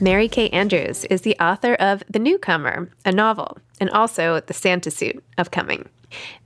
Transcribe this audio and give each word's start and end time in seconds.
Mary 0.00 0.28
Kay 0.28 0.48
Andrews 0.50 1.04
is 1.06 1.22
the 1.22 1.36
author 1.40 1.74
of 1.74 2.04
The 2.08 2.20
Newcomer, 2.20 2.88
a 3.04 3.10
novel, 3.10 3.58
and 3.80 3.90
also 3.90 4.38
The 4.38 4.54
Santa 4.54 4.92
Suit, 4.92 5.24
upcoming. 5.36 5.88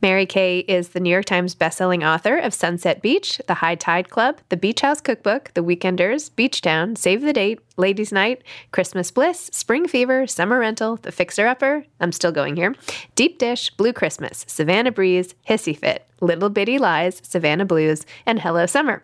Mary 0.01 0.25
Kay 0.25 0.61
is 0.61 0.89
the 0.89 1.01
New 1.01 1.11
York 1.11 1.27
Times 1.27 1.55
bestselling 1.55 2.03
author 2.03 2.39
of 2.39 2.55
Sunset 2.55 3.03
Beach, 3.03 3.43
The 3.47 3.55
High 3.55 3.75
Tide 3.75 4.09
Club, 4.09 4.41
The 4.49 4.57
Beach 4.57 4.81
House 4.81 5.03
Cookbook, 5.03 5.53
The 5.53 5.63
Weekenders, 5.63 6.35
Beach 6.35 6.63
Town, 6.63 6.97
Save 6.97 7.21
the 7.21 7.35
Date, 7.35 7.61
Ladies' 7.77 8.11
Night, 8.11 8.43
Christmas 8.71 9.11
Bliss, 9.11 9.51
Spring 9.53 9.87
Fever, 9.87 10.27
Summer 10.27 10.59
Rental, 10.59 10.97
The 10.97 11.13
Fixer 11.13 11.47
Upper, 11.47 11.85
I'm 12.01 12.13
still 12.13 12.33
going 12.33 12.57
here, 12.57 12.75
Deep 13.17 13.39
Dish, 13.39 13.69
Blue 13.71 13.93
Christmas, 13.93 14.47
Savannah 14.49 14.93
Breeze, 14.93 15.35
Hissy 15.47 15.77
Fit, 15.77 16.07
Little 16.23 16.49
Bitty 16.49 16.79
Lies, 16.79 17.21
Savannah 17.23 17.67
Blues, 17.67 18.07
and 18.25 18.41
Hello 18.41 18.65
Summer. 18.65 19.03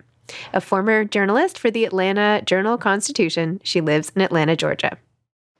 A 0.52 0.60
former 0.60 1.04
journalist 1.04 1.58
for 1.58 1.70
the 1.70 1.84
Atlanta 1.84 2.42
Journal 2.44 2.78
Constitution, 2.78 3.60
she 3.64 3.80
lives 3.80 4.10
in 4.14 4.22
Atlanta, 4.22 4.56
Georgia. 4.56 4.98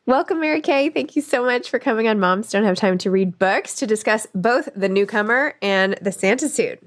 Welcome, 0.06 0.40
Mary 0.40 0.62
Kay. 0.62 0.88
Thank 0.88 1.16
you 1.16 1.22
so 1.22 1.44
much 1.44 1.68
for 1.68 1.78
coming 1.78 2.08
on 2.08 2.18
Moms 2.18 2.50
Don't 2.50 2.64
Have 2.64 2.76
Time 2.76 2.96
to 2.98 3.10
Read 3.10 3.38
Books 3.38 3.74
to 3.76 3.86
discuss 3.86 4.26
both 4.34 4.68
The 4.74 4.88
Newcomer 4.88 5.54
and 5.60 5.98
The 6.00 6.12
Santa 6.12 6.48
Suit. 6.48 6.82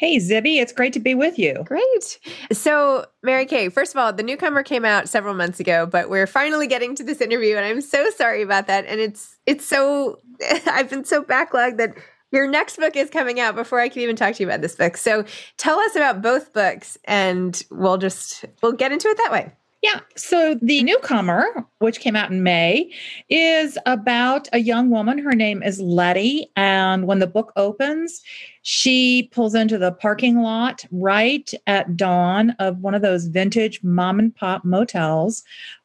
Hey, 0.00 0.16
Zibby, 0.16 0.62
it's 0.62 0.72
great 0.72 0.94
to 0.94 1.00
be 1.00 1.14
with 1.14 1.38
you. 1.38 1.62
Great. 1.66 2.18
So, 2.52 3.04
Mary 3.22 3.44
Kay, 3.44 3.68
first 3.68 3.92
of 3.92 3.98
all, 3.98 4.12
The 4.14 4.22
Newcomer 4.22 4.62
came 4.62 4.84
out 4.84 5.10
several 5.10 5.34
months 5.34 5.60
ago, 5.60 5.84
but 5.84 6.08
we're 6.08 6.26
finally 6.26 6.66
getting 6.66 6.94
to 6.94 7.04
this 7.04 7.20
interview, 7.20 7.56
and 7.56 7.66
I'm 7.66 7.82
so 7.82 8.08
sorry 8.10 8.40
about 8.40 8.66
that. 8.68 8.86
And 8.86 8.98
it's 8.98 9.36
it's 9.44 9.66
so 9.66 10.20
I've 10.66 10.88
been 10.88 11.04
so 11.04 11.22
backlogged 11.22 11.76
that 11.76 11.96
your 12.32 12.48
next 12.48 12.76
book 12.76 12.96
is 12.96 13.10
coming 13.10 13.40
out 13.40 13.54
before 13.54 13.80
I 13.80 13.88
can 13.88 14.02
even 14.02 14.16
talk 14.16 14.34
to 14.34 14.42
you 14.42 14.48
about 14.48 14.60
this 14.60 14.76
book. 14.76 14.96
So 14.96 15.24
tell 15.56 15.78
us 15.78 15.96
about 15.96 16.22
both 16.22 16.52
books 16.52 16.98
and 17.04 17.62
we'll 17.70 17.98
just 17.98 18.44
we'll 18.62 18.72
get 18.72 18.92
into 18.92 19.08
it 19.08 19.16
that 19.16 19.32
way. 19.32 19.52
Yeah. 19.82 20.00
So 20.14 20.58
the 20.60 20.82
newcomer, 20.82 21.64
which 21.78 22.00
came 22.00 22.14
out 22.14 22.30
in 22.30 22.42
May, 22.42 22.92
is 23.30 23.78
about 23.86 24.46
a 24.52 24.58
young 24.58 24.90
woman. 24.90 25.18
Her 25.18 25.32
name 25.32 25.62
is 25.62 25.80
Letty. 25.80 26.50
And 26.54 27.06
when 27.06 27.18
the 27.18 27.26
book 27.26 27.50
opens, 27.56 28.20
she 28.60 29.30
pulls 29.32 29.54
into 29.54 29.78
the 29.78 29.92
parking 29.92 30.42
lot 30.42 30.84
right 30.90 31.50
at 31.66 31.96
dawn 31.96 32.50
of 32.58 32.80
one 32.80 32.94
of 32.94 33.00
those 33.00 33.28
vintage 33.28 33.82
mom 33.82 34.18
and 34.18 34.36
pop 34.36 34.66
motels 34.66 35.42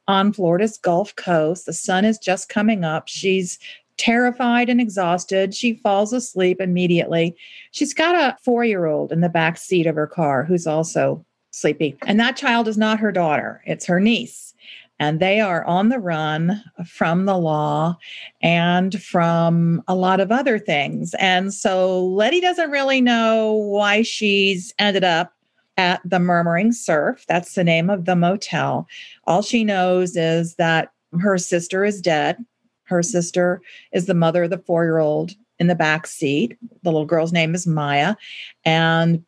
on 0.10 0.34
Florida's 0.34 0.78
Gulf 0.78 1.16
Coast. 1.16 1.66
The 1.66 1.74
sun 1.74 2.04
is 2.04 2.20
just 2.20 2.50
coming 2.50 2.84
up. 2.84 3.08
She's 3.08 3.58
terrified 3.98 4.70
and 4.70 4.82
exhausted. 4.82 5.54
She 5.54 5.76
falls 5.76 6.14
asleep 6.14 6.60
immediately. 6.60 7.36
She's 7.72 7.94
got 7.94 8.16
a 8.16 8.38
four 8.44 8.64
year 8.64 8.86
old 8.86 9.12
in 9.12 9.22
the 9.22 9.30
back 9.30 9.58
seat 9.58 9.88
of 9.88 9.96
her 9.96 10.08
car 10.08 10.44
who's 10.44 10.68
also 10.68 11.26
sleepy. 11.52 11.98
And 12.06 12.20
that 12.20 12.36
child 12.36 12.68
is 12.68 12.78
not 12.78 13.00
her 13.00 13.12
daughter, 13.12 13.62
it's 13.66 13.86
her 13.86 14.00
niece. 14.00 14.54
And 14.98 15.20
they 15.20 15.42
are 15.42 15.66
on 15.66 15.90
the 15.90 16.00
run 16.00 16.64
from 16.86 17.26
the 17.26 17.38
law 17.38 17.98
and 18.42 19.02
from 19.04 19.84
a 19.90 19.96
lot 19.96 20.22
of 20.22 20.32
other 20.32 20.58
things. 20.58 21.14
And 21.20 21.54
so 21.54 22.06
Letty 22.06 22.40
doesn't 22.40 22.72
really 22.72 23.02
know 23.02 23.52
why 23.52 24.04
she's 24.04 24.74
ended 24.80 25.04
up 25.04 25.34
at 25.78 26.00
the 26.06 26.20
Murmuring 26.20 26.72
Surf. 26.72 27.26
That's 27.28 27.56
the 27.56 27.64
name 27.66 27.90
of 27.90 28.06
the 28.06 28.16
motel. 28.16 28.88
All 29.26 29.42
she 29.42 29.66
knows 29.66 30.16
is 30.16 30.56
that 30.56 30.94
her 31.20 31.38
sister 31.38 31.84
is 31.84 32.00
dead 32.00 32.38
her 32.86 33.04
sister 33.04 33.62
is 33.92 34.06
the 34.06 34.14
mother 34.14 34.44
of 34.44 34.50
the 34.50 34.58
four 34.58 34.84
year 34.84 35.00
old 35.00 35.34
in 35.60 35.68
the 35.68 35.76
back 35.76 36.08
seat. 36.08 36.58
The 36.84 36.92
little 36.92 37.06
girl's 37.06 37.34
name 37.34 37.56
is 37.56 37.68
Maya. 37.68 38.16
And 38.64 39.24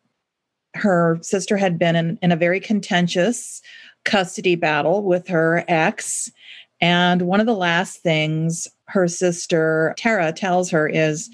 her 0.74 1.18
sister 1.22 1.56
had 1.56 1.78
been 1.78 1.96
in, 1.96 2.18
in 2.22 2.32
a 2.32 2.36
very 2.36 2.60
contentious 2.60 3.62
custody 4.04 4.54
battle 4.54 5.02
with 5.02 5.26
her 5.28 5.64
ex. 5.68 6.30
And 6.80 7.22
one 7.22 7.40
of 7.40 7.46
the 7.46 7.54
last 7.54 8.02
things 8.02 8.68
her 8.86 9.08
sister, 9.08 9.94
Tara, 9.98 10.32
tells 10.32 10.70
her 10.70 10.88
is, 10.88 11.30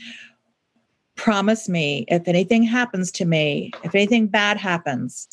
Promise 1.16 1.68
me 1.68 2.04
if 2.08 2.26
anything 2.26 2.64
happens 2.64 3.12
to 3.12 3.24
me, 3.24 3.70
if 3.84 3.94
anything 3.94 4.26
bad 4.26 4.56
happens, 4.56 5.28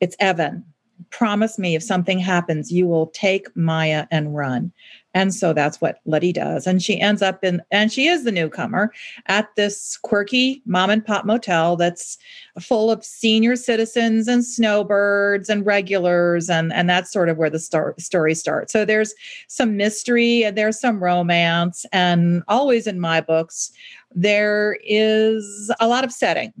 it's 0.00 0.16
Evan. 0.18 0.64
Promise 1.10 1.58
me 1.58 1.74
if 1.74 1.82
something 1.82 2.18
happens, 2.18 2.70
you 2.70 2.86
will 2.86 3.08
take 3.08 3.54
Maya 3.56 4.06
and 4.10 4.34
run. 4.34 4.72
And 5.12 5.34
so 5.34 5.52
that's 5.52 5.80
what 5.80 5.98
Letty 6.04 6.32
does. 6.32 6.66
And 6.66 6.80
she 6.80 7.00
ends 7.00 7.20
up 7.20 7.42
in, 7.42 7.60
and 7.72 7.92
she 7.92 8.06
is 8.06 8.22
the 8.22 8.30
newcomer 8.30 8.92
at 9.26 9.48
this 9.56 9.96
quirky 9.96 10.62
mom 10.66 10.88
and 10.88 11.04
pop 11.04 11.24
motel 11.24 11.74
that's 11.74 12.16
full 12.60 12.92
of 12.92 13.04
senior 13.04 13.56
citizens 13.56 14.28
and 14.28 14.44
snowbirds 14.44 15.48
and 15.48 15.66
regulars. 15.66 16.48
And, 16.48 16.72
and 16.72 16.88
that's 16.88 17.12
sort 17.12 17.28
of 17.28 17.38
where 17.38 17.50
the 17.50 17.58
star, 17.58 17.94
story 17.98 18.34
starts. 18.34 18.72
So 18.72 18.84
there's 18.84 19.12
some 19.48 19.76
mystery 19.76 20.44
and 20.44 20.56
there's 20.56 20.78
some 20.80 21.02
romance. 21.02 21.84
And 21.92 22.44
always 22.46 22.86
in 22.86 23.00
my 23.00 23.20
books, 23.20 23.72
there 24.14 24.78
is 24.84 25.72
a 25.80 25.88
lot 25.88 26.04
of 26.04 26.12
setting. 26.12 26.52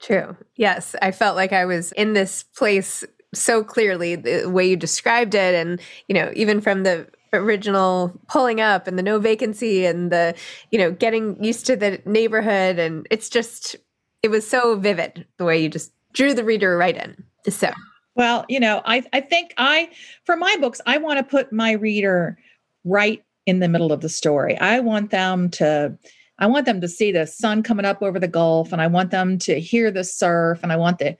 True. 0.00 0.36
Yes. 0.54 0.94
I 1.02 1.10
felt 1.10 1.34
like 1.34 1.52
I 1.52 1.64
was 1.64 1.90
in 1.92 2.12
this 2.12 2.44
place 2.44 3.04
so 3.34 3.62
clearly 3.62 4.16
the 4.16 4.46
way 4.46 4.68
you 4.68 4.76
described 4.76 5.34
it 5.34 5.54
and 5.54 5.80
you 6.08 6.14
know 6.14 6.30
even 6.34 6.60
from 6.60 6.82
the 6.82 7.06
original 7.32 8.18
pulling 8.28 8.60
up 8.60 8.86
and 8.86 8.98
the 8.98 9.02
no 9.02 9.18
vacancy 9.18 9.84
and 9.84 10.10
the 10.10 10.34
you 10.70 10.78
know 10.78 10.90
getting 10.90 11.42
used 11.42 11.66
to 11.66 11.76
the 11.76 12.00
neighborhood 12.06 12.78
and 12.78 13.06
it's 13.10 13.28
just 13.28 13.76
it 14.22 14.28
was 14.28 14.48
so 14.48 14.76
vivid 14.76 15.26
the 15.36 15.44
way 15.44 15.60
you 15.60 15.68
just 15.68 15.92
drew 16.12 16.32
the 16.34 16.42
reader 16.42 16.76
right 16.76 16.96
in. 16.96 17.22
So. 17.52 17.70
Well 18.14 18.44
you 18.48 18.58
know 18.58 18.82
i 18.84 19.04
i 19.12 19.20
think 19.20 19.54
i 19.58 19.90
for 20.24 20.36
my 20.36 20.56
books 20.60 20.80
i 20.86 20.98
want 20.98 21.18
to 21.18 21.22
put 21.22 21.52
my 21.52 21.72
reader 21.72 22.36
right 22.84 23.22
in 23.48 23.60
the 23.60 23.68
middle 23.68 23.92
of 23.92 24.02
the 24.02 24.10
story. 24.10 24.58
I 24.58 24.80
want 24.80 25.10
them 25.10 25.48
to 25.52 25.96
I 26.38 26.46
want 26.46 26.66
them 26.66 26.80
to 26.80 26.88
see 26.88 27.12
the 27.12 27.26
sun 27.26 27.62
coming 27.62 27.84
up 27.84 28.02
over 28.02 28.18
the 28.18 28.28
Gulf 28.28 28.72
and 28.72 28.80
I 28.80 28.86
want 28.86 29.10
them 29.10 29.38
to 29.38 29.60
hear 29.60 29.90
the 29.90 30.04
surf 30.04 30.60
and 30.62 30.72
I 30.72 30.76
want 30.76 30.98
the 30.98 31.16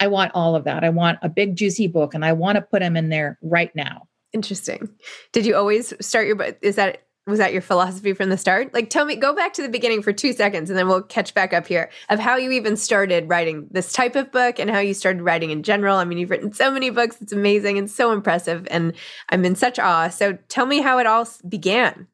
I 0.00 0.08
want 0.08 0.32
all 0.34 0.56
of 0.56 0.64
that. 0.64 0.84
I 0.84 0.90
want 0.90 1.18
a 1.22 1.28
big 1.28 1.56
juicy 1.56 1.86
book 1.86 2.14
and 2.14 2.24
I 2.24 2.32
want 2.32 2.56
to 2.56 2.62
put 2.62 2.80
them 2.80 2.96
in 2.96 3.08
there 3.08 3.38
right 3.42 3.74
now. 3.74 4.08
Interesting. 4.32 4.88
Did 5.32 5.46
you 5.46 5.56
always 5.56 5.94
start 6.00 6.26
your 6.26 6.36
book? 6.36 6.58
Is 6.62 6.76
that 6.76 7.02
was 7.26 7.40
that 7.40 7.52
your 7.52 7.62
philosophy 7.62 8.12
from 8.12 8.28
the 8.28 8.38
start? 8.38 8.72
Like, 8.72 8.88
tell 8.88 9.04
me, 9.04 9.16
go 9.16 9.34
back 9.34 9.52
to 9.54 9.62
the 9.62 9.68
beginning 9.68 10.00
for 10.00 10.12
two 10.12 10.32
seconds, 10.32 10.70
and 10.70 10.78
then 10.78 10.86
we'll 10.86 11.02
catch 11.02 11.34
back 11.34 11.52
up 11.52 11.66
here 11.66 11.90
of 12.08 12.20
how 12.20 12.36
you 12.36 12.52
even 12.52 12.76
started 12.76 13.28
writing 13.28 13.66
this 13.72 13.92
type 13.92 14.14
of 14.14 14.30
book 14.30 14.60
and 14.60 14.70
how 14.70 14.78
you 14.78 14.94
started 14.94 15.22
writing 15.22 15.50
in 15.50 15.64
general. 15.64 15.96
I 15.96 16.04
mean, 16.04 16.18
you've 16.18 16.30
written 16.30 16.52
so 16.52 16.70
many 16.70 16.90
books; 16.90 17.20
it's 17.20 17.32
amazing 17.32 17.78
and 17.78 17.90
so 17.90 18.12
impressive, 18.12 18.66
and 18.70 18.92
I'm 19.30 19.44
in 19.44 19.56
such 19.56 19.78
awe. 19.80 20.08
So, 20.08 20.38
tell 20.48 20.66
me 20.66 20.80
how 20.80 20.98
it 20.98 21.06
all 21.06 21.28
began. 21.48 22.06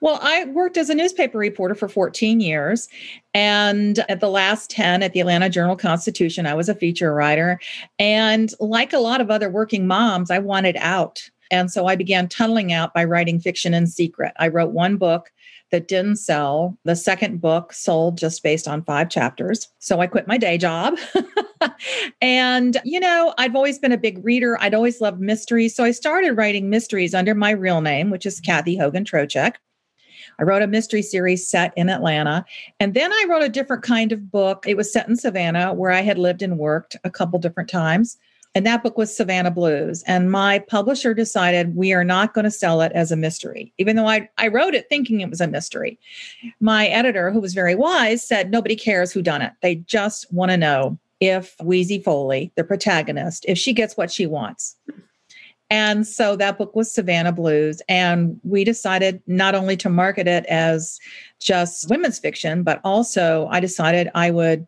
Well, 0.00 0.18
I 0.22 0.44
worked 0.46 0.76
as 0.76 0.90
a 0.90 0.94
newspaper 0.94 1.38
reporter 1.38 1.74
for 1.74 1.88
14 1.88 2.40
years. 2.40 2.88
And 3.32 3.98
at 4.08 4.20
the 4.20 4.28
last 4.28 4.70
10 4.70 5.02
at 5.02 5.12
the 5.12 5.20
Atlanta 5.20 5.48
Journal 5.48 5.76
Constitution, 5.76 6.46
I 6.46 6.54
was 6.54 6.68
a 6.68 6.74
feature 6.74 7.14
writer. 7.14 7.58
And 7.98 8.52
like 8.60 8.92
a 8.92 8.98
lot 8.98 9.20
of 9.20 9.30
other 9.30 9.50
working 9.50 9.86
moms, 9.86 10.30
I 10.30 10.38
wanted 10.38 10.76
out. 10.78 11.28
And 11.50 11.70
so 11.70 11.86
I 11.86 11.96
began 11.96 12.28
tunneling 12.28 12.72
out 12.72 12.94
by 12.94 13.04
writing 13.04 13.38
fiction 13.40 13.74
in 13.74 13.86
secret. 13.86 14.32
I 14.38 14.48
wrote 14.48 14.72
one 14.72 14.96
book 14.96 15.30
that 15.70 15.88
didn't 15.88 16.16
sell. 16.16 16.78
The 16.84 16.96
second 16.96 17.40
book 17.40 17.72
sold 17.72 18.18
just 18.18 18.42
based 18.42 18.68
on 18.68 18.84
five 18.84 19.08
chapters. 19.08 19.68
So 19.78 20.00
I 20.00 20.06
quit 20.06 20.28
my 20.28 20.38
day 20.38 20.58
job. 20.58 20.96
and, 22.20 22.76
you 22.84 23.00
know, 23.00 23.34
I've 23.38 23.56
always 23.56 23.78
been 23.78 23.92
a 23.92 23.98
big 23.98 24.24
reader. 24.24 24.56
I'd 24.60 24.74
always 24.74 25.00
loved 25.00 25.20
mysteries. 25.20 25.74
So 25.74 25.84
I 25.84 25.90
started 25.90 26.32
writing 26.34 26.70
mysteries 26.70 27.14
under 27.14 27.34
my 27.34 27.50
real 27.50 27.80
name, 27.80 28.10
which 28.10 28.26
is 28.26 28.40
Kathy 28.40 28.76
Hogan 28.76 29.04
Trocheck. 29.04 29.54
I 30.38 30.42
wrote 30.42 30.62
a 30.62 30.66
mystery 30.66 31.02
series 31.02 31.46
set 31.48 31.72
in 31.76 31.88
Atlanta. 31.88 32.44
And 32.80 32.94
then 32.94 33.12
I 33.12 33.26
wrote 33.28 33.42
a 33.42 33.48
different 33.48 33.82
kind 33.82 34.12
of 34.12 34.30
book. 34.30 34.64
It 34.66 34.76
was 34.76 34.92
set 34.92 35.08
in 35.08 35.16
Savannah, 35.16 35.72
where 35.72 35.90
I 35.90 36.00
had 36.00 36.18
lived 36.18 36.42
and 36.42 36.58
worked 36.58 36.96
a 37.04 37.10
couple 37.10 37.38
different 37.38 37.70
times. 37.70 38.16
And 38.54 38.64
that 38.66 38.82
book 38.82 38.96
was 38.96 39.14
Savannah 39.14 39.50
Blues. 39.50 40.04
And 40.06 40.30
my 40.30 40.60
publisher 40.60 41.12
decided 41.12 41.74
we 41.74 41.92
are 41.92 42.04
not 42.04 42.34
going 42.34 42.44
to 42.44 42.50
sell 42.50 42.80
it 42.82 42.92
as 42.92 43.10
a 43.10 43.16
mystery, 43.16 43.72
even 43.78 43.96
though 43.96 44.06
I, 44.06 44.28
I 44.38 44.48
wrote 44.48 44.74
it 44.74 44.88
thinking 44.88 45.20
it 45.20 45.30
was 45.30 45.40
a 45.40 45.48
mystery. 45.48 45.98
My 46.60 46.86
editor, 46.86 47.32
who 47.32 47.40
was 47.40 47.52
very 47.52 47.74
wise, 47.74 48.26
said 48.26 48.50
nobody 48.50 48.76
cares 48.76 49.12
who 49.12 49.22
done 49.22 49.42
it. 49.42 49.52
They 49.60 49.76
just 49.76 50.32
want 50.32 50.50
to 50.50 50.56
know 50.56 50.98
if 51.18 51.56
Weezie 51.58 52.02
Foley, 52.02 52.52
the 52.54 52.64
protagonist, 52.64 53.44
if 53.48 53.58
she 53.58 53.72
gets 53.72 53.96
what 53.96 54.10
she 54.10 54.26
wants. 54.26 54.76
And 55.70 56.06
so 56.06 56.36
that 56.36 56.58
book 56.58 56.76
was 56.76 56.92
Savannah 56.92 57.32
Blues. 57.32 57.82
And 57.88 58.38
we 58.44 58.62
decided 58.62 59.20
not 59.26 59.54
only 59.54 59.76
to 59.78 59.88
market 59.88 60.28
it 60.28 60.44
as 60.46 61.00
just 61.40 61.88
women's 61.88 62.18
fiction, 62.18 62.62
but 62.62 62.80
also 62.84 63.48
I 63.50 63.58
decided 63.58 64.10
I 64.14 64.30
would 64.30 64.66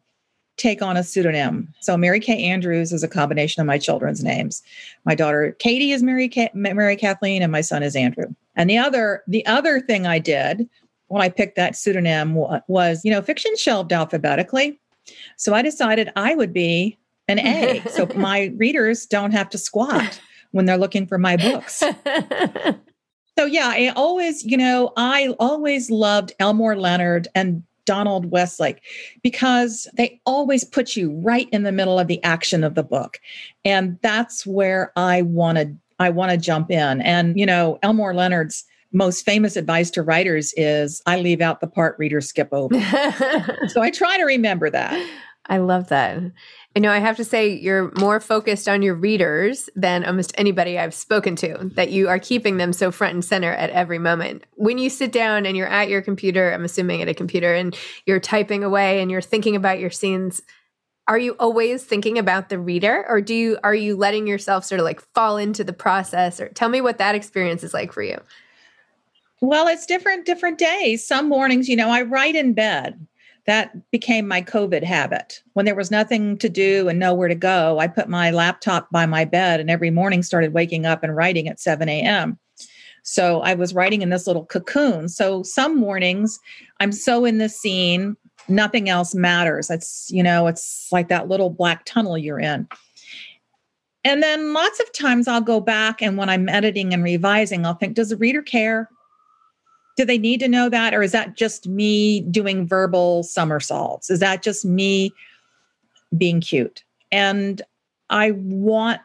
take 0.57 0.83
on 0.83 0.97
a 0.97 1.03
pseudonym. 1.03 1.73
So 1.81 1.97
Mary 1.97 2.21
Kay 2.21 2.43
Andrews 2.45 2.93
is 2.93 3.03
a 3.03 3.09
combination 3.09 3.61
of 3.61 3.67
my 3.67 3.79
children's 3.79 4.25
names. 4.25 4.63
My 5.05 5.15
daughter 5.15 5.55
Katie 5.59 5.93
is 5.93 6.03
Mary 6.03 6.29
Ka- 6.29 6.49
Mary 6.55 6.97
Kathleen, 6.97 7.43
and 7.43 7.53
my 7.53 7.61
son 7.61 7.83
is 7.83 7.97
Andrew. 7.97 8.27
And 8.55 8.71
the 8.71 8.79
other 8.79 9.23
the 9.27 9.45
other 9.47 9.81
thing 9.81 10.07
I 10.07 10.19
did 10.19 10.69
when 11.09 11.23
I 11.23 11.29
picked 11.29 11.57
that 11.57 11.77
pseudonym 11.77 12.35
was, 12.67 13.05
you 13.05 13.11
know, 13.11 13.23
fiction 13.23 13.57
shelved 13.57 13.93
alphabetically. 13.93 14.81
So 15.37 15.55
I 15.55 15.63
decided 15.63 16.11
I 16.17 16.35
would 16.35 16.53
be 16.53 16.99
an 17.29 17.39
A. 17.39 17.83
so 17.91 18.09
my 18.17 18.53
readers 18.57 19.07
don't 19.07 19.33
have 19.33 19.49
to 19.51 19.59
squat 19.59 20.21
when 20.51 20.65
they're 20.65 20.79
looking 20.79 21.07
for 21.07 21.19
my 21.19 21.37
books. 21.37 21.77
so 23.39 23.45
yeah, 23.45 23.69
I 23.69 23.93
always, 23.95 24.45
you 24.45 24.57
know, 24.57 24.93
I 24.97 25.35
always 25.39 25.91
loved 25.91 26.33
Elmore 26.41 26.77
Leonard 26.77 27.29
and 27.35 27.63
Donald 27.87 28.31
Westlake 28.31 28.83
because 29.23 29.89
they 29.95 30.21
always 30.27 30.65
put 30.65 30.97
you 30.97 31.13
right 31.13 31.49
in 31.51 31.63
the 31.63 31.73
middle 31.73 31.99
of 31.99 32.09
the 32.09 32.23
action 32.23 32.63
of 32.63 32.75
the 32.75 32.83
book. 32.83 33.19
And 33.65 33.99
that's 34.03 34.47
where 34.47 34.93
I 34.97 35.23
want 35.23 35.59
to 35.59 35.75
I 35.99 36.11
want 36.11 36.31
to 36.31 36.37
jump 36.37 36.71
in. 36.71 37.01
And 37.01 37.39
you 37.39 37.47
know, 37.47 37.79
Elmore 37.83 38.13
Leonard's 38.13 38.65
most 38.93 39.25
famous 39.25 39.57
advice 39.57 39.91
to 39.91 40.03
writers 40.03 40.53
is 40.57 41.03
I 41.07 41.21
leave 41.21 41.41
out 41.41 41.61
the 41.61 41.67
part 41.67 41.99
readers 41.99 42.29
skip 42.29 42.49
over. 42.53 42.75
so 43.69 43.83
I 43.83 43.91
try 43.91 44.17
to 44.17 44.25
remember 44.25 44.71
that. 44.71 44.95
I 45.49 45.59
love 45.59 45.89
that. 45.89 46.21
I 46.77 46.79
know 46.79 46.91
I 46.91 46.99
have 46.99 47.17
to 47.17 47.25
say 47.25 47.49
you're 47.49 47.91
more 47.99 48.21
focused 48.21 48.69
on 48.69 48.83
your 48.83 48.95
readers 48.95 49.71
than 49.75 50.05
almost 50.05 50.35
anybody 50.37 50.79
I've 50.79 50.93
spoken 50.93 51.35
to, 51.37 51.71
that 51.73 51.91
you 51.91 52.07
are 52.11 52.19
keeping 52.19 52.59
them 52.59 52.75
so 52.75 52.91
front 52.91 53.15
and 53.15 53.25
center 53.25 53.51
at 53.53 53.71
every 53.71 53.99
moment. 53.99 54.45
When 54.57 54.77
you 54.77 54.91
sit 54.91 55.11
down 55.11 55.47
and 55.47 55.57
you're 55.57 55.67
at 55.67 55.89
your 55.89 56.03
computer, 56.03 56.53
I'm 56.53 56.67
assuming 56.67 57.01
at 57.01 57.09
a 57.09 57.15
computer, 57.15 57.55
and 57.55 57.75
you're 58.05 58.21
typing 58.21 58.63
away 58.63 59.01
and 59.01 59.11
you're 59.11 59.23
thinking 59.23 59.57
about 59.57 59.79
your 59.79 59.89
scenes, 59.89 60.43
are 61.09 61.17
you 61.17 61.35
always 61.39 61.83
thinking 61.83 62.19
about 62.19 62.51
the 62.51 62.59
reader 62.59 63.07
or 63.09 63.23
do 63.23 63.33
you 63.33 63.59
are 63.65 63.75
you 63.75 63.97
letting 63.97 64.27
yourself 64.27 64.65
sort 64.65 64.81
of 64.81 64.85
like 64.85 65.01
fall 65.15 65.39
into 65.39 65.65
the 65.65 65.73
process 65.73 66.41
or 66.41 66.49
tell 66.49 66.69
me 66.69 66.83
what 66.83 66.99
that 66.99 67.15
experience 67.15 67.63
is 67.65 67.73
like 67.73 67.93
for 67.93 68.03
you? 68.03 68.21
Well, 69.41 69.67
it's 69.69 69.87
different 69.87 70.27
different 70.27 70.59
days. 70.59 71.07
Some 71.07 71.29
mornings, 71.29 71.69
you 71.69 71.77
know, 71.77 71.89
I 71.89 72.03
write 72.03 72.35
in 72.35 72.53
bed 72.53 73.07
that 73.47 73.91
became 73.91 74.27
my 74.27 74.43
COVID 74.43 74.83
habit. 74.83 75.43
When 75.53 75.65
there 75.65 75.75
was 75.75 75.91
nothing 75.91 76.37
to 76.39 76.49
do 76.49 76.89
and 76.89 76.99
nowhere 76.99 77.29
to 77.29 77.35
go, 77.35 77.79
I 77.79 77.87
put 77.87 78.09
my 78.09 78.31
laptop 78.31 78.91
by 78.91 79.07
my 79.07 79.25
bed 79.25 79.61
and 79.61 79.71
every 79.71 79.91
morning 79.91 80.23
started 80.23 80.53
waking 80.53 80.85
up 80.85 81.03
and 81.03 81.15
writing 81.15 81.49
at 81.49 81.61
7 81.61 81.89
a.m. 81.89 82.39
So 83.03 83.41
I 83.43 83.55
was 83.55 83.73
writing 83.73 84.03
in 84.03 84.11
this 84.11 84.27
little 84.27 84.45
cocoon. 84.45 85.09
So 85.09 85.45
some 85.45 85.79
mornings 85.79 86.41
I'm 86.81 86.93
so 86.93 87.25
in 87.25 87.39
the 87.39 87.49
scene, 87.49 88.17
nothing 88.49 88.89
else 88.89 89.15
matters. 89.15 89.71
It's, 89.71 90.09
you 90.11 90.23
know, 90.23 90.49
it's 90.49 90.89
like 90.91 91.09
that 91.09 91.29
little 91.29 91.51
black 91.51 91.85
tunnel 91.85 92.19
you're 92.19 92.41
in. 92.41 92.69
And 94.05 94.23
then 94.23 94.53
lots 94.53 94.79
of 94.81 94.93
times 94.93 95.27
I'll 95.27 95.41
go 95.41 95.61
back 95.61 96.03
and 96.03 96.17
when 96.17 96.29
I'm 96.29 96.49
editing 96.49 96.93
and 96.93 97.03
revising, 97.03 97.65
I'll 97.65 97.75
think, 97.75 97.95
does 97.95 98.11
the 98.11 98.17
reader 98.17 98.43
care? 98.43 98.89
Do 99.97 100.05
they 100.05 100.19
need 100.19 100.41
to 100.41 100.49
know 100.49 100.69
that 100.69 100.95
or 100.95 101.03
is 101.03 101.13
that 101.13 101.37
just 101.37 101.67
me 101.67 102.21
doing 102.23 102.67
verbal 102.67 103.23
somersaults? 103.23 104.11
Is 104.11 104.21
that 104.21 104.43
just 104.43 104.65
me 104.65 105.13
being 106.17 106.41
cute? 106.41 106.85
And 107.11 107.63
i 108.09 108.31
want 108.33 109.01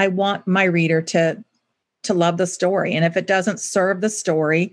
i 0.00 0.08
want 0.08 0.46
my 0.48 0.64
reader 0.64 1.00
to 1.00 1.42
to 2.02 2.14
love 2.14 2.36
the 2.36 2.46
story. 2.46 2.92
And 2.92 3.04
if 3.04 3.16
it 3.16 3.26
doesn't 3.26 3.60
serve 3.60 4.00
the 4.00 4.10
story 4.10 4.72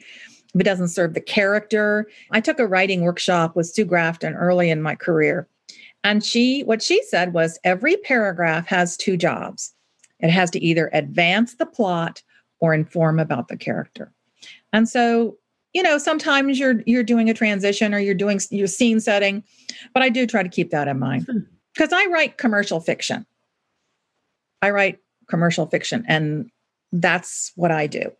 if 0.55 0.61
it 0.61 0.63
doesn't 0.63 0.87
serve 0.87 1.13
the 1.13 1.21
character 1.21 2.09
i 2.31 2.41
took 2.41 2.59
a 2.59 2.67
writing 2.67 3.01
workshop 3.01 3.55
with 3.55 3.67
sue 3.67 3.85
grafton 3.85 4.33
early 4.33 4.69
in 4.69 4.81
my 4.81 4.95
career. 4.95 5.47
And 6.03 6.23
she 6.23 6.61
what 6.61 6.81
she 6.81 7.03
said 7.03 7.33
was 7.33 7.59
every 7.63 7.97
paragraph 7.97 8.65
has 8.67 8.97
two 8.97 9.17
jobs. 9.17 9.73
It 10.19 10.29
has 10.29 10.49
to 10.51 10.63
either 10.63 10.89
advance 10.93 11.55
the 11.55 11.65
plot 11.65 12.23
or 12.59 12.73
inform 12.73 13.19
about 13.19 13.47
the 13.47 13.57
character. 13.57 14.11
And 14.73 14.87
so 14.87 15.37
you 15.73 15.83
know 15.83 15.97
sometimes 15.97 16.59
you're 16.59 16.81
you're 16.85 17.03
doing 17.03 17.29
a 17.29 17.33
transition 17.33 17.93
or 17.93 17.99
you're 17.99 18.15
doing 18.15 18.39
your 18.49 18.67
scene 18.67 18.99
setting 18.99 19.43
but 19.93 20.03
i 20.03 20.09
do 20.09 20.25
try 20.25 20.43
to 20.43 20.49
keep 20.49 20.71
that 20.71 20.87
in 20.87 20.99
mind 20.99 21.25
because 21.73 21.89
hmm. 21.89 21.95
i 21.95 22.07
write 22.11 22.37
commercial 22.37 22.79
fiction 22.79 23.25
i 24.61 24.69
write 24.69 24.99
commercial 25.27 25.65
fiction 25.65 26.03
and 26.07 26.49
that's 26.91 27.51
what 27.55 27.71
i 27.71 27.87
do 27.87 28.11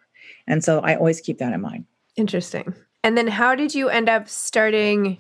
and 0.48 0.64
so 0.64 0.80
i 0.80 0.96
always 0.96 1.22
keep 1.22 1.38
that 1.40 1.54
in 1.54 1.62
mind 1.62 1.86
interesting 2.16 2.74
and 3.04 3.18
then 3.18 3.28
how 3.28 3.56
did 3.56 3.74
you 3.74 3.90
end 3.90 4.10
up 4.10 4.28
starting 4.28 5.18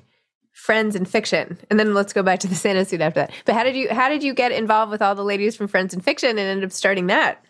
Friends 0.59 0.93
and 0.93 1.07
Fiction, 1.09 1.57
and 1.69 1.79
then 1.79 1.93
let's 1.93 2.11
go 2.11 2.21
back 2.21 2.39
to 2.39 2.47
the 2.47 2.53
Santa 2.53 2.83
suit 2.83 2.99
after 2.99 3.21
that. 3.21 3.31
But 3.45 3.55
how 3.55 3.63
did 3.63 3.77
you 3.77 3.87
how 3.91 4.09
did 4.09 4.21
you 4.21 4.33
get 4.33 4.51
involved 4.51 4.91
with 4.91 5.01
all 5.01 5.15
the 5.15 5.23
ladies 5.23 5.55
from 5.55 5.69
Friends 5.69 5.93
and 5.93 6.03
Fiction 6.03 6.31
and 6.31 6.39
end 6.39 6.65
up 6.65 6.73
starting 6.73 7.07
that? 7.07 7.41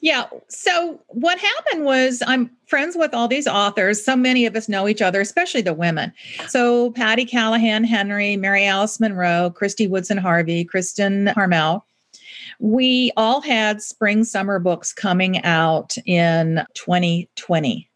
Yeah. 0.00 0.26
So 0.48 1.00
what 1.08 1.38
happened 1.38 1.84
was 1.84 2.22
I'm 2.26 2.50
friends 2.66 2.96
with 2.96 3.14
all 3.14 3.28
these 3.28 3.46
authors. 3.46 4.04
So 4.04 4.16
many 4.16 4.46
of 4.46 4.54
us 4.54 4.68
know 4.68 4.88
each 4.88 5.02
other, 5.02 5.20
especially 5.20 5.62
the 5.62 5.74
women. 5.74 6.12
So 6.48 6.90
Patti 6.92 7.24
Callahan 7.24 7.84
Henry, 7.84 8.36
Mary 8.36 8.66
Alice 8.66 9.00
Monroe, 9.00 9.52
Kristy 9.54 9.88
Woodson 9.88 10.18
Harvey, 10.18 10.64
Kristin 10.64 11.32
Harmel. 11.34 11.84
We 12.58 13.12
all 13.16 13.40
had 13.40 13.82
spring 13.82 14.24
summer 14.24 14.58
books 14.58 14.92
coming 14.92 15.42
out 15.42 15.96
in 16.06 16.64
2020 16.74 17.88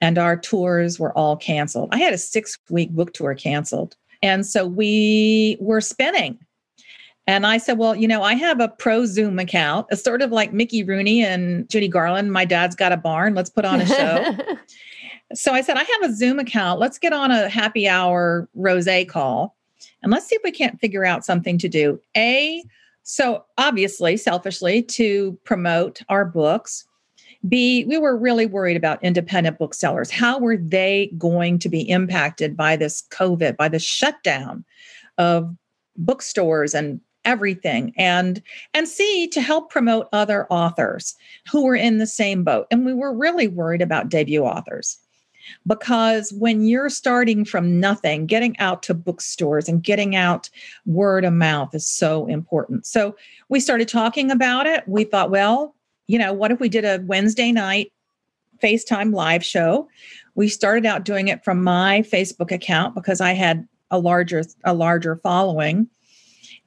and 0.00 0.18
our 0.18 0.36
tours 0.36 1.00
were 1.00 1.16
all 1.16 1.36
canceled. 1.36 1.88
I 1.92 1.98
had 1.98 2.12
a 2.12 2.18
6 2.18 2.58
week 2.70 2.90
book 2.90 3.12
tour 3.12 3.34
canceled. 3.34 3.96
And 4.22 4.46
so 4.46 4.66
we 4.66 5.56
were 5.60 5.80
spinning 5.80 6.38
and 7.26 7.46
I 7.46 7.58
said, 7.58 7.78
Well, 7.78 7.94
you 7.94 8.06
know, 8.06 8.22
I 8.22 8.34
have 8.34 8.60
a 8.60 8.68
pro 8.68 9.06
Zoom 9.06 9.38
account. 9.38 9.86
It's 9.90 10.02
sort 10.02 10.22
of 10.22 10.30
like 10.30 10.52
Mickey 10.52 10.84
Rooney 10.84 11.24
and 11.24 11.68
Judy 11.68 11.88
Garland. 11.88 12.32
My 12.32 12.44
dad's 12.44 12.76
got 12.76 12.92
a 12.92 12.96
barn. 12.96 13.34
Let's 13.34 13.50
put 13.50 13.64
on 13.64 13.80
a 13.80 13.86
show. 13.86 14.36
so 15.34 15.52
I 15.52 15.62
said, 15.62 15.76
I 15.76 15.84
have 15.84 16.10
a 16.10 16.14
Zoom 16.14 16.38
account. 16.38 16.80
Let's 16.80 16.98
get 16.98 17.12
on 17.12 17.30
a 17.30 17.48
happy 17.48 17.88
hour 17.88 18.48
rose 18.54 18.88
call 19.08 19.56
and 20.04 20.12
let's 20.12 20.26
see 20.26 20.36
if 20.36 20.42
we 20.44 20.52
can't 20.52 20.78
figure 20.78 21.04
out 21.04 21.24
something 21.24 21.58
to 21.58 21.68
do. 21.68 21.98
A, 22.16 22.62
so 23.02 23.44
obviously, 23.56 24.16
selfishly, 24.18 24.82
to 24.82 25.38
promote 25.44 26.02
our 26.10 26.26
books. 26.26 26.84
B, 27.48 27.84
we 27.84 27.98
were 27.98 28.16
really 28.16 28.46
worried 28.46 28.76
about 28.76 29.02
independent 29.02 29.58
booksellers. 29.58 30.10
How 30.10 30.38
were 30.38 30.58
they 30.58 31.10
going 31.18 31.58
to 31.60 31.68
be 31.68 31.88
impacted 31.88 32.56
by 32.56 32.76
this 32.76 33.02
COVID, 33.10 33.56
by 33.56 33.68
the 33.68 33.78
shutdown 33.78 34.64
of 35.18 35.54
bookstores 35.96 36.74
and 36.74 37.00
everything 37.24 37.92
and 37.96 38.42
and 38.72 38.88
c 38.88 39.26
to 39.28 39.40
help 39.40 39.70
promote 39.70 40.08
other 40.12 40.46
authors 40.50 41.14
who 41.50 41.64
were 41.64 41.74
in 41.74 41.98
the 41.98 42.06
same 42.06 42.44
boat. 42.44 42.66
And 42.70 42.84
we 42.84 42.94
were 42.94 43.12
really 43.12 43.48
worried 43.48 43.82
about 43.82 44.08
debut 44.08 44.42
authors 44.42 44.98
because 45.66 46.32
when 46.32 46.64
you're 46.64 46.88
starting 46.88 47.44
from 47.44 47.78
nothing 47.78 48.26
getting 48.26 48.58
out 48.58 48.82
to 48.82 48.94
bookstores 48.94 49.68
and 49.68 49.82
getting 49.82 50.16
out 50.16 50.48
word 50.86 51.24
of 51.24 51.32
mouth 51.32 51.74
is 51.74 51.86
so 51.86 52.26
important. 52.26 52.86
So 52.86 53.16
we 53.48 53.60
started 53.60 53.88
talking 53.88 54.30
about 54.30 54.66
it. 54.66 54.84
We 54.86 55.04
thought 55.04 55.30
well 55.30 55.74
you 56.06 56.18
know 56.18 56.32
what 56.32 56.50
if 56.50 56.60
we 56.60 56.68
did 56.68 56.84
a 56.84 57.02
wednesday 57.06 57.52
night 57.52 57.92
facetime 58.62 59.14
live 59.14 59.44
show? 59.44 59.88
We 60.36 60.48
started 60.48 60.86
out 60.86 61.04
doing 61.04 61.28
it 61.28 61.44
from 61.44 61.62
my 61.62 62.02
facebook 62.02 62.50
account 62.50 62.94
because 62.94 63.20
i 63.20 63.32
had 63.32 63.66
a 63.90 63.98
larger 63.98 64.42
a 64.64 64.74
larger 64.74 65.16
following 65.16 65.88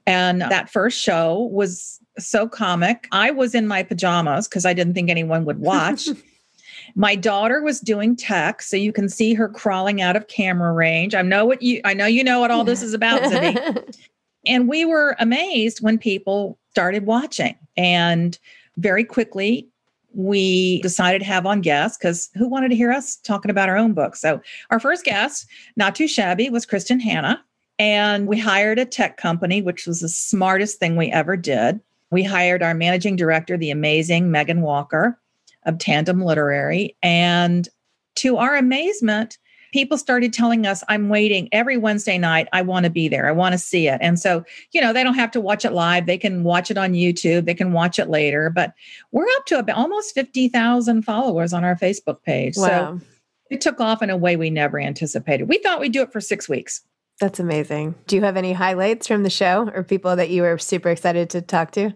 and 0.08 0.42
that 0.42 0.70
first 0.70 1.00
show 1.00 1.50
was 1.52 2.00
so 2.18 2.48
comic. 2.48 3.08
I 3.12 3.30
was 3.30 3.54
in 3.54 3.68
my 3.68 3.84
pajamas 3.84 4.48
because 4.48 4.66
I 4.66 4.74
didn't 4.74 4.94
think 4.94 5.10
anyone 5.10 5.46
would 5.46 5.60
watch. 5.60 6.08
my 6.96 7.16
daughter 7.16 7.62
was 7.62 7.80
doing 7.82 8.16
tech, 8.16 8.62
so 8.62 8.78
you 8.78 8.94
can 8.94 9.10
see 9.10 9.34
her 9.34 9.50
crawling 9.50 10.02
out 10.02 10.16
of 10.16 10.28
camera 10.28 10.72
range. 10.72 11.14
I 11.14 11.22
know 11.22 11.46
what 11.46 11.62
you 11.62 11.82
I 11.84 11.94
know 11.94 12.06
you 12.06 12.24
know 12.24 12.40
what 12.40 12.52
all 12.52 12.64
this 12.64 12.82
is 12.82 12.94
about, 12.94 13.22
Zibby. 13.22 13.96
and 14.48 14.70
we 14.70 14.86
were 14.86 15.16
amazed 15.20 15.82
when 15.82 15.98
people 15.98 16.58
started 16.72 17.06
watching. 17.06 17.56
And 17.76 18.40
very 18.78 19.04
quickly, 19.04 19.68
we 20.14 20.82
decided 20.82 21.20
to 21.20 21.26
have 21.26 21.46
on 21.46 21.62
guests 21.62 21.98
because 21.98 22.30
who 22.36 22.48
wanted 22.48 22.70
to 22.70 22.76
hear 22.76 22.92
us 22.92 23.18
talking 23.18 23.52
about 23.52 23.70
our 23.70 23.78
own 23.78 23.94
book? 23.94 24.16
So 24.16 24.42
our 24.70 24.80
first 24.80 25.04
guest, 25.04 25.46
not 25.76 25.96
too 25.96 26.08
shabby, 26.08 26.50
was 26.50 26.66
Kristin 26.66 27.02
Hannah. 27.02 27.44
And 27.80 28.28
we 28.28 28.40
hired 28.40 28.80
a 28.80 28.86
tech 28.86 29.18
company, 29.18 29.62
which 29.62 29.86
was 29.86 30.02
the 30.02 30.10
smartest 30.10 30.80
thing 30.80 30.96
we 30.96 31.12
ever 31.12 31.38
did. 31.38 31.80
We 32.10 32.24
hired 32.24 32.64
our 32.64 32.74
managing 32.74 33.16
director, 33.16 33.58
the 33.58 33.72
amazing 33.72 34.32
Megan 34.32 34.62
Walker 34.62 35.20
of 35.66 35.78
Tandem 35.78 36.24
Literary. 36.24 36.96
And 37.04 37.68
to 38.16 38.38
our 38.38 38.56
amazement, 38.56 39.38
people 39.74 39.98
started 39.98 40.34
telling 40.34 40.66
us, 40.66 40.84
I'm 40.88 41.10
waiting 41.10 41.50
every 41.52 41.78
Wednesday 41.78 42.18
night. 42.18 42.48
I 42.54 42.62
want 42.62 42.86
to 42.86 42.90
be 42.90 43.08
there. 43.08 43.28
I 43.28 43.32
want 43.32 43.54
to 43.54 43.60
see 43.60 43.88
it. 43.88 44.00
And 44.02 44.18
so, 44.18 44.44
you 44.72 44.82
know, 44.82 44.94
they 44.94 45.04
don't 45.04 45.14
have 45.16 45.32
to 45.32 45.42
watch 45.42 45.66
it 45.66 45.74
live. 45.74 46.06
They 46.06 46.18
can 46.18 46.44
watch 46.44 46.72
it 46.72 46.78
on 46.78 46.94
YouTube. 46.94 47.46
They 47.46 47.54
can 47.54 47.74
watch 47.74 48.00
it 48.00 48.10
later. 48.10 48.50
But 48.50 48.74
we're 49.12 49.28
up 49.38 49.46
to 49.48 49.60
about 49.60 49.78
almost 49.78 50.16
50,000 50.16 51.04
followers 51.04 51.54
on 51.54 51.64
our 51.64 51.76
Facebook 51.76 52.24
page. 52.24 52.56
Wow. 52.58 52.68
So 52.98 53.06
it 53.52 53.62
took 53.62 53.80
off 53.80 54.02
in 54.02 54.10
a 54.10 54.18
way 54.18 54.36
we 54.36 54.50
never 54.50 54.80
anticipated. 54.80 55.48
We 55.48 55.58
thought 55.60 55.80
we'd 55.80 55.92
do 55.92 56.02
it 56.02 56.14
for 56.14 56.22
six 56.22 56.50
weeks. 56.50 56.82
That's 57.20 57.40
amazing. 57.40 57.96
Do 58.06 58.16
you 58.16 58.22
have 58.24 58.38
any 58.38 58.54
highlights 58.54 59.08
from 59.08 59.24
the 59.24 59.30
show 59.30 59.70
or 59.74 59.84
people 59.84 60.16
that 60.16 60.30
you 60.30 60.44
were 60.44 60.58
super 60.58 60.90
excited 60.90 61.30
to 61.32 61.42
talk 61.42 61.72
to? 61.72 61.94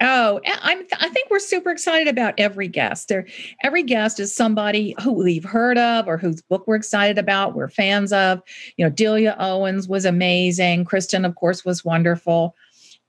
Oh, 0.00 0.40
I'm, 0.62 0.84
I 1.00 1.08
think 1.08 1.28
we're 1.28 1.40
super 1.40 1.70
excited 1.70 2.06
about 2.06 2.34
every 2.38 2.68
guest. 2.68 3.08
There, 3.08 3.26
every 3.64 3.82
guest 3.82 4.20
is 4.20 4.34
somebody 4.34 4.94
who 5.02 5.12
we've 5.12 5.44
heard 5.44 5.76
of 5.76 6.06
or 6.06 6.16
whose 6.16 6.40
book 6.40 6.64
we're 6.66 6.76
excited 6.76 7.18
about, 7.18 7.56
we're 7.56 7.68
fans 7.68 8.12
of. 8.12 8.40
You 8.76 8.84
know, 8.84 8.90
Delia 8.90 9.34
Owens 9.40 9.88
was 9.88 10.04
amazing. 10.04 10.84
Kristin, 10.84 11.26
of 11.26 11.34
course, 11.34 11.64
was 11.64 11.84
wonderful. 11.84 12.54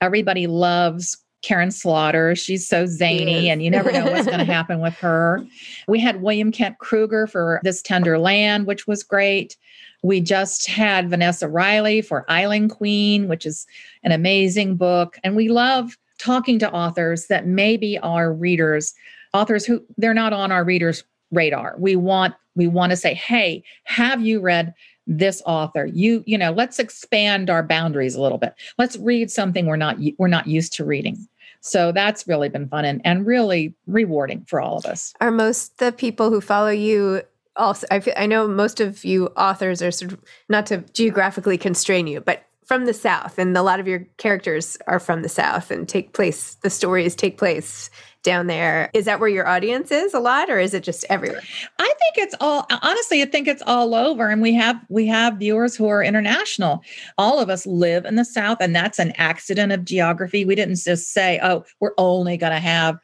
Everybody 0.00 0.48
loves 0.48 1.16
Karin 1.42 1.70
Slaughter. 1.70 2.34
She's 2.34 2.68
so 2.68 2.86
zany, 2.86 3.48
and 3.48 3.62
you 3.62 3.70
never 3.70 3.90
know 3.90 4.04
what's 4.04 4.26
going 4.26 4.38
to 4.44 4.44
happen 4.44 4.80
with 4.80 4.94
her. 4.94 5.44
We 5.88 6.00
had 6.00 6.22
William 6.22 6.52
Kent 6.52 6.78
Krueger 6.78 7.26
for 7.26 7.60
This 7.62 7.82
Tender 7.82 8.18
Land, 8.18 8.66
which 8.66 8.86
was 8.86 9.02
great. 9.02 9.56
We 10.02 10.20
just 10.20 10.66
had 10.66 11.10
Vanessa 11.10 11.48
Riley 11.48 12.02
for 12.02 12.24
Island 12.28 12.70
Queen, 12.70 13.28
which 13.28 13.44
is 13.44 13.66
an 14.02 14.12
amazing 14.12 14.76
book. 14.76 15.18
And 15.24 15.36
we 15.36 15.48
love 15.48 15.96
talking 16.18 16.58
to 16.58 16.72
authors 16.72 17.26
that 17.26 17.46
maybe 17.46 17.98
are 17.98 18.32
readers, 18.32 18.94
authors 19.32 19.64
who 19.64 19.84
they're 19.96 20.14
not 20.14 20.32
on 20.32 20.52
our 20.52 20.64
readers' 20.64 21.04
radar. 21.30 21.76
We 21.78 21.96
want 21.96 22.34
we 22.56 22.66
want 22.66 22.90
to 22.90 22.96
say, 22.96 23.14
"Hey, 23.14 23.62
have 23.84 24.20
you 24.20 24.40
read 24.40 24.74
this 25.10 25.42
author. 25.44 25.86
You 25.86 26.22
you 26.26 26.38
know 26.38 26.52
let's 26.52 26.78
expand 26.78 27.50
our 27.50 27.62
boundaries 27.62 28.14
a 28.14 28.22
little 28.22 28.38
bit. 28.38 28.54
Let's 28.78 28.96
read 28.96 29.30
something 29.30 29.66
we're 29.66 29.76
not 29.76 29.98
we're 30.16 30.28
not 30.28 30.46
used 30.46 30.72
to 30.74 30.84
reading. 30.84 31.28
So 31.62 31.92
that's 31.92 32.26
really 32.26 32.48
been 32.48 32.68
fun 32.68 32.86
and, 32.86 33.02
and 33.04 33.26
really 33.26 33.74
rewarding 33.86 34.46
for 34.46 34.62
all 34.62 34.78
of 34.78 34.86
us. 34.86 35.12
Are 35.20 35.30
most 35.30 35.76
the 35.76 35.92
people 35.92 36.30
who 36.30 36.40
follow 36.40 36.70
you 36.70 37.22
also 37.56 37.86
I, 37.90 38.00
feel, 38.00 38.14
I 38.16 38.26
know 38.26 38.46
most 38.48 38.80
of 38.80 39.04
you 39.04 39.26
authors 39.36 39.82
are 39.82 39.90
sort 39.90 40.12
of 40.12 40.20
not 40.48 40.66
to 40.66 40.78
geographically 40.92 41.58
constrain 41.58 42.06
you 42.06 42.20
but 42.20 42.44
from 42.64 42.86
the 42.86 42.94
south 42.94 43.38
and 43.38 43.56
a 43.56 43.62
lot 43.62 43.80
of 43.80 43.88
your 43.88 44.06
characters 44.16 44.78
are 44.86 45.00
from 45.00 45.22
the 45.22 45.28
south 45.28 45.72
and 45.72 45.88
take 45.88 46.14
place 46.14 46.54
the 46.62 46.70
stories 46.70 47.16
take 47.16 47.36
place 47.36 47.90
down 48.22 48.46
there. 48.46 48.90
Is 48.92 49.06
that 49.06 49.20
where 49.20 49.28
your 49.28 49.46
audience 49.46 49.90
is 49.90 50.14
a 50.14 50.20
lot 50.20 50.50
or 50.50 50.58
is 50.58 50.74
it 50.74 50.82
just 50.82 51.04
everywhere? 51.08 51.42
I 51.78 51.84
think 51.84 52.26
it's 52.26 52.34
all 52.40 52.66
honestly 52.82 53.22
i 53.22 53.24
think 53.24 53.48
it's 53.48 53.62
all 53.66 53.94
over 53.94 54.28
and 54.28 54.42
we 54.42 54.52
have 54.54 54.80
we 54.88 55.06
have 55.06 55.38
viewers 55.38 55.76
who 55.76 55.88
are 55.88 56.02
international. 56.02 56.82
All 57.18 57.38
of 57.38 57.48
us 57.50 57.66
live 57.66 58.04
in 58.04 58.16
the 58.16 58.24
south 58.24 58.58
and 58.60 58.74
that's 58.74 58.98
an 58.98 59.12
accident 59.16 59.72
of 59.72 59.84
geography. 59.84 60.44
We 60.44 60.54
didn't 60.54 60.76
just 60.76 61.12
say 61.12 61.40
oh 61.42 61.64
we're 61.80 61.94
only 61.98 62.36
going 62.36 62.52
to 62.52 62.60
have 62.60 62.98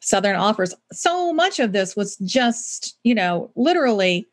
Southern 0.00 0.36
offers. 0.36 0.72
So 0.92 1.32
much 1.32 1.58
of 1.58 1.72
this 1.72 1.96
was 1.96 2.16
just, 2.18 2.96
you 3.02 3.12
know, 3.12 3.50
literally 3.56 4.28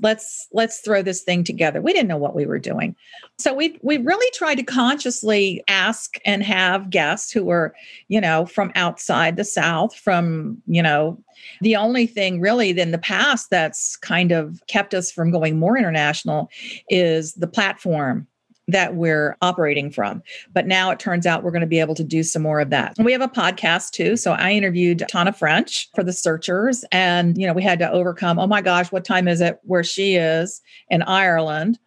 let's 0.00 0.48
let's 0.52 0.80
throw 0.80 1.02
this 1.02 1.22
thing 1.22 1.44
together. 1.44 1.80
We 1.80 1.92
didn't 1.92 2.08
know 2.08 2.16
what 2.16 2.34
we 2.34 2.46
were 2.46 2.58
doing. 2.58 2.94
So 3.38 3.54
we 3.54 3.78
we 3.82 3.98
really 3.98 4.30
tried 4.34 4.56
to 4.56 4.62
consciously 4.62 5.62
ask 5.68 6.18
and 6.24 6.42
have 6.42 6.90
guests 6.90 7.32
who 7.32 7.44
were, 7.44 7.74
you 8.08 8.20
know, 8.20 8.46
from 8.46 8.72
outside 8.74 9.36
the 9.36 9.44
South, 9.44 9.94
from, 9.94 10.62
you 10.66 10.82
know, 10.82 11.18
the 11.60 11.76
only 11.76 12.06
thing 12.06 12.40
really 12.40 12.78
in 12.78 12.90
the 12.90 12.98
past 12.98 13.50
that's 13.50 13.96
kind 13.96 14.32
of 14.32 14.60
kept 14.66 14.94
us 14.94 15.10
from 15.10 15.30
going 15.30 15.58
more 15.58 15.76
international 15.76 16.50
is 16.88 17.34
the 17.34 17.46
platform 17.46 18.26
that 18.68 18.96
we're 18.96 19.36
operating 19.42 19.90
from. 19.90 20.22
But 20.52 20.66
now 20.66 20.90
it 20.90 20.98
turns 20.98 21.26
out 21.26 21.42
we're 21.42 21.50
going 21.52 21.60
to 21.60 21.66
be 21.66 21.80
able 21.80 21.94
to 21.94 22.04
do 22.04 22.22
some 22.22 22.42
more 22.42 22.60
of 22.60 22.70
that. 22.70 22.96
And 22.96 23.04
we 23.04 23.12
have 23.12 23.20
a 23.20 23.28
podcast 23.28 23.92
too. 23.92 24.16
So 24.16 24.32
I 24.32 24.52
interviewed 24.52 25.04
Tana 25.08 25.32
French 25.32 25.88
for 25.94 26.02
the 26.02 26.12
searchers. 26.12 26.84
And, 26.90 27.38
you 27.38 27.46
know, 27.46 27.52
we 27.52 27.62
had 27.62 27.78
to 27.78 27.90
overcome, 27.90 28.38
oh 28.38 28.46
my 28.46 28.60
gosh, 28.60 28.90
what 28.90 29.04
time 29.04 29.28
is 29.28 29.40
it 29.40 29.60
where 29.62 29.84
she 29.84 30.16
is 30.16 30.60
in 30.90 31.02
Ireland? 31.02 31.78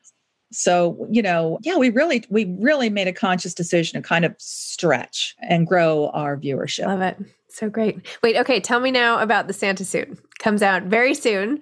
So, 0.52 1.06
you 1.12 1.22
know, 1.22 1.60
yeah, 1.62 1.78
we 1.78 1.90
really, 1.90 2.24
we 2.30 2.56
really 2.60 2.90
made 2.90 3.08
a 3.08 3.14
conscious 3.14 3.54
decision 3.54 4.02
to 4.02 4.08
kind 4.08 4.26
of 4.26 4.34
stretch 4.40 5.36
and 5.42 5.68
grow 5.68 6.10
our 6.10 6.38
viewership. 6.38 6.88
Love 6.88 7.02
it. 7.02 7.18
So 7.50 7.70
great. 7.70 7.98
Wait, 8.24 8.38
okay. 8.38 8.60
Tell 8.60 8.80
me 8.80 8.90
now 8.90 9.20
about 9.20 9.48
the 9.48 9.54
Santa 9.54 9.84
suit. 9.84 10.18
Comes 10.40 10.62
out 10.62 10.84
very 10.84 11.14
soon. 11.14 11.62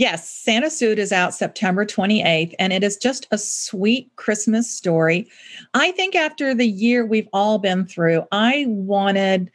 Yes, 0.00 0.30
Santa 0.30 0.70
Suit 0.70 0.98
is 0.98 1.12
out 1.12 1.34
September 1.34 1.84
28th, 1.84 2.54
and 2.58 2.72
it 2.72 2.82
is 2.82 2.96
just 2.96 3.26
a 3.32 3.36
sweet 3.36 4.10
Christmas 4.16 4.74
story. 4.74 5.28
I 5.74 5.90
think 5.90 6.16
after 6.16 6.54
the 6.54 6.66
year 6.66 7.04
we've 7.04 7.28
all 7.34 7.58
been 7.58 7.84
through, 7.84 8.24
I 8.32 8.64
wanted. 8.66 9.50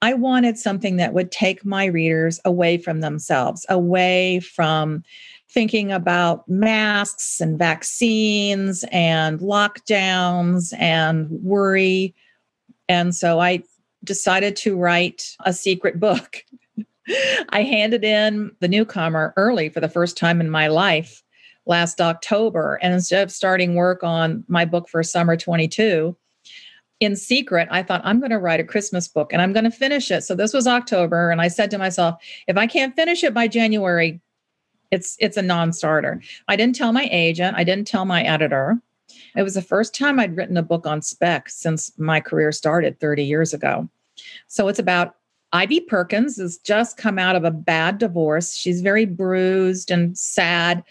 I 0.00 0.14
wanted 0.14 0.56
something 0.56 0.98
that 0.98 1.14
would 1.14 1.32
take 1.32 1.64
my 1.64 1.86
readers 1.86 2.38
away 2.44 2.78
from 2.78 3.00
themselves, 3.00 3.66
away 3.68 4.38
from 4.38 5.02
thinking 5.50 5.90
about 5.90 6.48
masks 6.48 7.40
and 7.40 7.58
vaccines 7.58 8.84
and 8.92 9.40
lockdowns 9.40 10.72
and 10.78 11.28
worry. 11.28 12.14
And 12.88 13.16
so 13.16 13.40
I 13.40 13.64
decided 14.04 14.54
to 14.58 14.76
write 14.76 15.34
a 15.44 15.52
secret 15.52 15.98
book 15.98 16.44
I 17.50 17.62
handed 17.62 18.04
in 18.04 18.52
the 18.60 18.68
newcomer 18.68 19.32
early 19.36 19.68
for 19.68 19.80
the 19.80 19.88
first 19.88 20.16
time 20.16 20.40
in 20.40 20.50
my 20.50 20.68
life 20.68 21.22
last 21.66 22.00
October. 22.00 22.78
And 22.82 22.94
instead 22.94 23.22
of 23.22 23.30
starting 23.30 23.74
work 23.74 24.02
on 24.02 24.44
my 24.48 24.64
book 24.64 24.88
for 24.88 25.02
summer 25.02 25.36
22, 25.36 26.16
in 27.00 27.14
secret, 27.14 27.68
I 27.70 27.82
thought, 27.82 28.00
I'm 28.04 28.18
going 28.18 28.30
to 28.30 28.38
write 28.38 28.60
a 28.60 28.64
Christmas 28.64 29.06
book 29.06 29.32
and 29.32 29.40
I'm 29.40 29.52
going 29.52 29.64
to 29.64 29.70
finish 29.70 30.10
it. 30.10 30.24
So 30.24 30.34
this 30.34 30.52
was 30.52 30.66
October. 30.66 31.30
And 31.30 31.40
I 31.40 31.48
said 31.48 31.70
to 31.70 31.78
myself, 31.78 32.20
if 32.48 32.56
I 32.56 32.66
can't 32.66 32.96
finish 32.96 33.22
it 33.22 33.32
by 33.34 33.46
January, 33.46 34.20
it's 34.90 35.16
it's 35.20 35.36
a 35.36 35.42
non-starter. 35.42 36.22
I 36.48 36.56
didn't 36.56 36.74
tell 36.74 36.92
my 36.92 37.08
agent, 37.12 37.56
I 37.56 37.62
didn't 37.62 37.86
tell 37.86 38.04
my 38.04 38.22
editor. 38.22 38.80
It 39.36 39.42
was 39.42 39.54
the 39.54 39.62
first 39.62 39.94
time 39.94 40.18
I'd 40.18 40.36
written 40.36 40.56
a 40.56 40.62
book 40.62 40.86
on 40.86 41.02
spec 41.02 41.50
since 41.50 41.92
my 41.98 42.20
career 42.20 42.52
started 42.52 42.98
30 42.98 43.22
years 43.24 43.52
ago. 43.52 43.88
So 44.46 44.68
it's 44.68 44.78
about 44.78 45.16
Ivy 45.52 45.80
Perkins 45.80 46.36
has 46.36 46.58
just 46.58 46.96
come 46.96 47.18
out 47.18 47.36
of 47.36 47.44
a 47.44 47.50
bad 47.50 47.98
divorce. 47.98 48.54
She's 48.54 48.80
very 48.80 49.06
bruised 49.06 49.90
and 49.90 50.16
sad. 50.16 50.84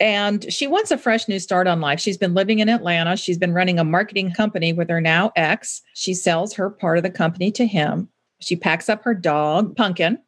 And 0.00 0.52
she 0.52 0.66
wants 0.66 0.90
a 0.90 0.98
fresh 0.98 1.28
new 1.28 1.38
start 1.38 1.66
on 1.66 1.80
life. 1.80 2.00
She's 2.00 2.18
been 2.18 2.34
living 2.34 2.58
in 2.58 2.68
Atlanta. 2.68 3.16
She's 3.16 3.38
been 3.38 3.54
running 3.54 3.78
a 3.78 3.84
marketing 3.84 4.32
company 4.32 4.72
with 4.72 4.88
her 4.88 5.00
now 5.00 5.32
ex. 5.36 5.82
She 5.94 6.14
sells 6.14 6.52
her 6.54 6.70
part 6.70 6.98
of 6.98 7.04
the 7.04 7.10
company 7.10 7.50
to 7.52 7.66
him. 7.66 8.08
She 8.40 8.56
packs 8.56 8.88
up 8.88 9.02
her 9.04 9.14
dog, 9.14 9.76
Pumpkin, 9.76 10.18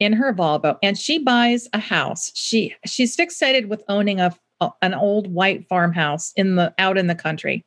in 0.00 0.12
her 0.12 0.32
Volvo, 0.32 0.78
and 0.82 0.98
she 0.98 1.18
buys 1.18 1.68
a 1.72 1.78
house. 1.78 2.30
She 2.34 2.74
she's 2.84 3.16
fixated 3.16 3.68
with 3.68 3.82
owning 3.88 4.20
a, 4.20 4.34
an 4.82 4.94
old 4.94 5.32
white 5.32 5.66
farmhouse 5.68 6.32
in 6.36 6.56
the 6.56 6.74
out 6.78 6.98
in 6.98 7.06
the 7.06 7.14
country. 7.14 7.64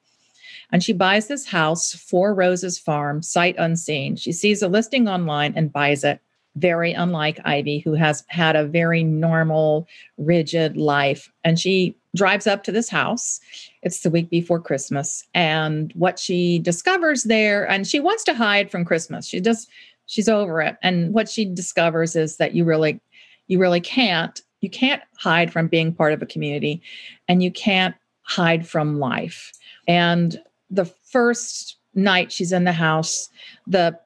And 0.72 0.84
she 0.84 0.94
buys 0.94 1.28
this 1.28 1.46
house, 1.46 1.94
Four 1.94 2.34
Roses 2.34 2.80
Farm, 2.80 3.22
sight 3.22 3.56
unseen. 3.58 4.16
She 4.16 4.32
sees 4.32 4.62
a 4.62 4.68
listing 4.68 5.08
online 5.08 5.54
and 5.56 5.72
buys 5.72 6.04
it. 6.04 6.20
Very 6.58 6.92
unlike 6.92 7.40
Ivy, 7.46 7.80
who 7.80 7.94
has 7.94 8.26
had 8.28 8.58
a 8.58 8.66
very 8.66 9.04
normal, 9.04 9.88
rigid 10.18 10.76
life. 10.76 11.32
And 11.46 11.58
she 11.58 11.96
drives 12.14 12.46
up 12.46 12.64
to 12.64 12.74
this 12.74 12.90
house. 12.90 13.40
It's 13.84 14.02
the 14.02 14.10
week 14.10 14.30
before 14.30 14.60
Christmas. 14.60 15.24
And 15.34 15.94
what 15.96 16.20
she 16.20 16.60
discovers 16.60 17.24
there, 17.24 17.66
and 17.70 17.88
she 17.88 18.02
wants 18.02 18.26
to 18.26 18.34
hide 18.34 18.70
from 18.70 18.84
Christmas. 18.84 19.28
She 19.28 19.40
just, 19.40 19.70
she's 20.08 20.28
over 20.28 20.62
it. 20.62 20.76
And 20.84 21.14
what 21.14 21.30
she 21.30 21.46
discovers 21.46 22.18
is 22.18 22.36
that 22.36 22.54
you 22.54 22.66
really, 22.66 23.00
you 23.48 23.58
really 23.58 23.80
can't, 23.80 24.42
you 24.60 24.70
can't 24.70 25.02
hide 25.18 25.54
from 25.54 25.68
being 25.68 25.94
part 25.94 26.12
of 26.12 26.22
a 26.22 26.26
community 26.26 26.82
and 27.30 27.42
you 27.42 27.50
can't 27.50 27.96
hide 28.24 28.68
from 28.68 29.00
life. 29.00 29.54
And 29.88 30.38
the 30.72 30.86
first 30.86 31.78
night 31.94 32.32
she's 32.32 32.52
in 32.52 32.64
the 32.64 32.72
house, 32.72 33.30
the 33.68 33.98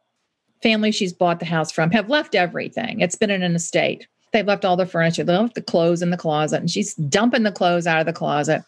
family 0.62 0.92
she's 0.92 1.14
bought 1.14 1.40
the 1.40 1.46
house 1.46 1.72
from 1.72 1.92
have 1.92 2.10
left 2.10 2.36
everything. 2.36 3.00
It's 3.00 3.16
been 3.16 3.30
in 3.30 3.44
an 3.44 3.56
estate. 3.56 4.08
They've 4.34 4.46
left 4.46 4.66
all 4.66 4.76
the 4.76 4.86
furniture, 4.86 5.24
they 5.24 5.38
left 5.38 5.56
the 5.56 5.62
clothes 5.62 6.02
in 6.02 6.10
the 6.10 6.18
closet, 6.18 6.60
and 6.60 6.70
she's 6.70 6.96
dumping 6.96 7.44
the 7.44 7.52
clothes 7.52 7.88
out 7.88 8.02
of 8.02 8.06
the 8.06 8.12
closet. 8.12 8.64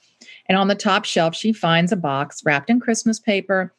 And 0.47 0.57
on 0.57 0.69
the 0.69 0.75
top 0.75 1.03
shelf, 1.03 1.35
she 1.35 1.51
finds 1.51 1.91
a 1.91 1.97
box 1.97 2.41
wrapped 2.45 2.69
in 2.69 2.79
Christmas 2.79 3.19
paper. 3.19 3.73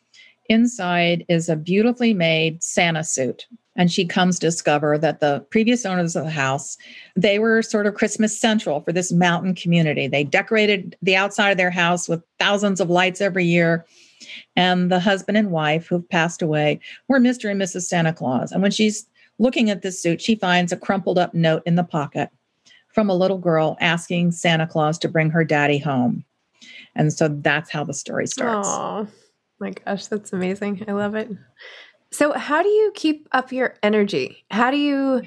Inside 0.51 1.25
is 1.29 1.49
a 1.49 1.57
beautifully 1.57 2.13
made 2.13 2.63
Santa 2.63 3.05
suit. 3.05 3.47
And 3.77 3.93
she 3.93 4.05
comes 4.05 4.39
to 4.39 4.49
discover 4.49 4.99
that 4.99 5.21
the 5.21 5.47
previous 5.51 5.87
owners 5.87 6.17
of 6.17 6.25
the 6.25 6.31
house, 6.31 6.77
they 7.15 7.39
were 7.39 7.63
sort 7.63 7.87
of 7.87 7.95
Christmas 7.95 8.39
central 8.39 8.81
for 8.81 8.93
this 8.93 9.13
mountain 9.13 9.55
community. 9.55 10.09
They 10.09 10.25
decorated 10.25 10.97
the 11.01 11.17
outside 11.17 11.51
of 11.51 11.59
their 11.59 11.71
house 11.71 12.09
with 12.09 12.21
thousands 12.41 12.81
of 12.81 12.91
lights 12.91 13.21
every 13.21 13.45
year 13.45 13.87
and 14.57 14.91
the 14.91 15.01
husband 15.01 15.39
and 15.39 15.51
wife 15.51 15.87
who've 15.87 16.09
passed 16.09 16.43
away 16.43 16.81
were 17.09 17.21
Mr. 17.21 17.51
and 17.51 17.61
Mrs. 17.61 17.83
Santa 17.83 18.13
Claus. 18.13 18.53
And 18.53 18.63
when 18.63 18.71
she's 18.71 19.07
looking 19.39 19.71
at 19.71 19.83
this 19.83 20.01
suit, 20.01 20.21
she 20.21 20.35
finds 20.35 20.73
a 20.73 20.77
crumpled 20.77 21.19
up 21.19 21.35
note 21.35 21.63
in 21.67 21.77
the 21.77 21.85
pocket 21.85 22.31
from 22.93 23.09
a 23.09 23.15
little 23.15 23.39
girl 23.39 23.77
asking 23.81 24.33
Santa 24.33 24.67
Claus 24.67 24.99
to 24.99 25.09
bring 25.09 25.31
her 25.31 25.45
daddy 25.45 25.79
home. 25.79 26.25
And 26.95 27.13
so 27.13 27.29
that's 27.29 27.71
how 27.71 27.85
the 27.85 27.95
story 27.95 28.27
starts. 28.27 28.69
Oh 28.69 29.07
my 29.61 29.71
gosh, 29.71 30.07
that's 30.07 30.33
amazing. 30.33 30.85
I 30.89 30.93
love 30.93 31.15
it. 31.15 31.31
So, 32.11 32.33
how 32.33 32.63
do 32.63 32.69
you 32.69 32.91
keep 32.95 33.29
up 33.33 33.53
your 33.53 33.75
energy? 33.83 34.45
How 34.51 34.71
do 34.71 34.79
you 34.79 35.23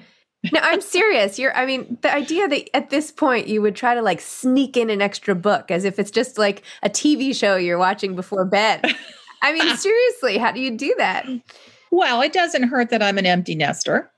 no, 0.52 0.60
I'm 0.62 0.82
serious. 0.82 1.38
You're, 1.38 1.56
I 1.56 1.66
mean, 1.66 1.98
the 2.02 2.14
idea 2.14 2.48
that 2.48 2.76
at 2.76 2.90
this 2.90 3.12
point 3.12 3.48
you 3.48 3.62
would 3.62 3.76
try 3.76 3.94
to 3.94 4.02
like 4.02 4.20
sneak 4.20 4.76
in 4.76 4.90
an 4.90 5.02
extra 5.02 5.36
book 5.36 5.70
as 5.70 5.86
if 5.86 6.00
it's 6.00 6.12
just 6.12 6.38
like 6.38 6.64
a 6.82 6.90
TV 6.90 7.36
show 7.36 7.56
you're 7.58 7.78
watching 7.78 8.16
before 8.16 8.46
bed. 8.46 8.84
I 9.44 9.54
mean, 9.54 9.76
seriously, 9.78 10.38
how 10.38 10.52
do 10.52 10.60
you 10.60 10.76
do 10.76 10.96
that? 10.98 11.28
Well, 11.92 12.22
it 12.22 12.34
doesn't 12.34 12.64
hurt 12.64 12.90
that 12.90 13.04
I'm 13.04 13.18
an 13.18 13.26
empty 13.26 13.54
nester. 13.54 14.12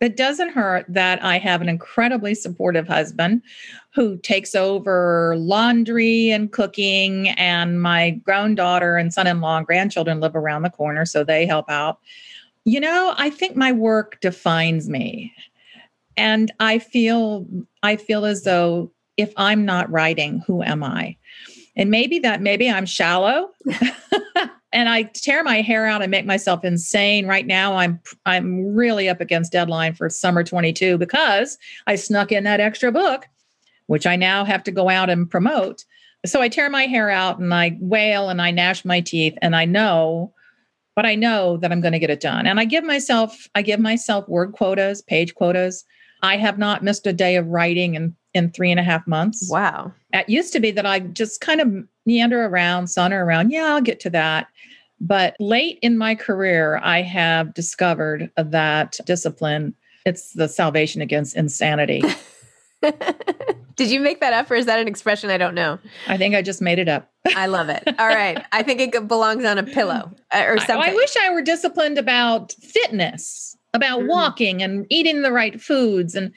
It 0.00 0.16
doesn't 0.16 0.52
hurt 0.52 0.84
that 0.88 1.22
I 1.24 1.38
have 1.38 1.62
an 1.62 1.68
incredibly 1.68 2.34
supportive 2.34 2.86
husband 2.86 3.42
who 3.94 4.18
takes 4.18 4.54
over 4.54 5.34
laundry 5.38 6.30
and 6.30 6.52
cooking, 6.52 7.30
and 7.30 7.80
my 7.80 8.10
grown 8.10 8.54
daughter 8.54 8.98
and 8.98 9.12
son 9.12 9.26
in 9.26 9.40
law 9.40 9.56
and 9.56 9.66
grandchildren 9.66 10.20
live 10.20 10.36
around 10.36 10.62
the 10.62 10.70
corner, 10.70 11.06
so 11.06 11.24
they 11.24 11.46
help 11.46 11.70
out. 11.70 11.98
You 12.64 12.80
know, 12.80 13.14
I 13.16 13.30
think 13.30 13.56
my 13.56 13.72
work 13.72 14.20
defines 14.20 14.88
me 14.88 15.32
and 16.16 16.52
i 16.60 16.78
feel 16.78 17.46
i 17.82 17.96
feel 17.96 18.24
as 18.24 18.42
though 18.44 18.90
if 19.16 19.32
i'm 19.36 19.64
not 19.64 19.90
writing 19.90 20.42
who 20.46 20.62
am 20.62 20.82
i 20.82 21.16
and 21.76 21.90
maybe 21.90 22.18
that 22.18 22.40
maybe 22.40 22.70
i'm 22.70 22.86
shallow 22.86 23.50
and 24.72 24.88
i 24.88 25.02
tear 25.14 25.42
my 25.42 25.60
hair 25.60 25.86
out 25.86 26.02
and 26.02 26.10
make 26.10 26.26
myself 26.26 26.64
insane 26.64 27.26
right 27.26 27.46
now 27.46 27.76
i'm 27.76 28.00
i'm 28.24 28.74
really 28.74 29.08
up 29.08 29.20
against 29.20 29.52
deadline 29.52 29.94
for 29.94 30.08
summer 30.08 30.42
22 30.42 30.98
because 30.98 31.58
i 31.86 31.94
snuck 31.94 32.32
in 32.32 32.44
that 32.44 32.60
extra 32.60 32.90
book 32.90 33.26
which 33.86 34.06
i 34.06 34.16
now 34.16 34.44
have 34.44 34.62
to 34.62 34.70
go 34.70 34.88
out 34.88 35.10
and 35.10 35.30
promote 35.30 35.84
so 36.24 36.40
i 36.40 36.48
tear 36.48 36.70
my 36.70 36.86
hair 36.86 37.10
out 37.10 37.38
and 37.38 37.52
i 37.54 37.76
wail 37.80 38.28
and 38.28 38.40
i 38.40 38.50
gnash 38.50 38.84
my 38.84 39.00
teeth 39.00 39.36
and 39.42 39.54
i 39.54 39.64
know 39.64 40.32
but 40.96 41.04
I 41.04 41.14
know 41.14 41.58
that 41.58 41.70
I'm 41.70 41.82
going 41.82 41.92
to 41.92 41.98
get 41.98 42.10
it 42.10 42.20
done. 42.20 42.46
And 42.46 42.58
I 42.58 42.64
give 42.64 42.82
myself, 42.82 43.48
I 43.54 43.60
give 43.60 43.78
myself 43.78 44.26
word 44.28 44.52
quotas, 44.52 45.02
page 45.02 45.34
quotas. 45.34 45.84
I 46.26 46.36
have 46.36 46.58
not 46.58 46.82
missed 46.82 47.06
a 47.06 47.12
day 47.12 47.36
of 47.36 47.46
writing 47.46 47.94
in, 47.94 48.16
in 48.34 48.50
three 48.50 48.70
and 48.70 48.80
a 48.80 48.82
half 48.82 49.06
months. 49.06 49.48
Wow. 49.50 49.92
It 50.12 50.28
used 50.28 50.52
to 50.54 50.60
be 50.60 50.72
that 50.72 50.84
I 50.84 51.00
just 51.00 51.40
kind 51.40 51.60
of 51.60 51.72
meander 52.04 52.44
around, 52.44 52.88
saunter 52.88 53.22
around. 53.22 53.50
Yeah, 53.50 53.74
I'll 53.74 53.80
get 53.80 54.00
to 54.00 54.10
that. 54.10 54.48
But 55.00 55.36
late 55.38 55.78
in 55.82 55.98
my 55.98 56.14
career, 56.14 56.80
I 56.82 57.02
have 57.02 57.54
discovered 57.54 58.30
that 58.36 58.98
discipline, 59.04 59.74
it's 60.04 60.32
the 60.32 60.48
salvation 60.48 61.00
against 61.00 61.36
insanity. 61.36 62.02
Did 63.76 63.90
you 63.90 64.00
make 64.00 64.20
that 64.20 64.32
up 64.32 64.50
or 64.50 64.54
is 64.54 64.66
that 64.66 64.78
an 64.80 64.88
expression 64.88 65.28
I 65.28 65.36
don't 65.36 65.54
know? 65.54 65.78
I 66.08 66.16
think 66.16 66.34
I 66.34 66.40
just 66.40 66.62
made 66.62 66.78
it 66.78 66.88
up. 66.88 67.10
I 67.26 67.46
love 67.46 67.68
it. 67.68 67.82
All 67.98 68.08
right. 68.08 68.42
I 68.52 68.62
think 68.62 68.80
it 68.80 69.06
belongs 69.06 69.44
on 69.44 69.58
a 69.58 69.62
pillow 69.62 70.12
uh, 70.34 70.44
or 70.46 70.58
something. 70.58 70.76
I, 70.76 70.92
I 70.92 70.94
wish 70.94 71.14
I 71.20 71.30
were 71.30 71.42
disciplined 71.42 71.98
about 71.98 72.52
fitness, 72.52 73.55
about 73.76 74.00
mm-hmm. 74.00 74.08
walking 74.08 74.62
and 74.62 74.86
eating 74.90 75.22
the 75.22 75.32
right 75.32 75.60
foods 75.60 76.14
and 76.14 76.32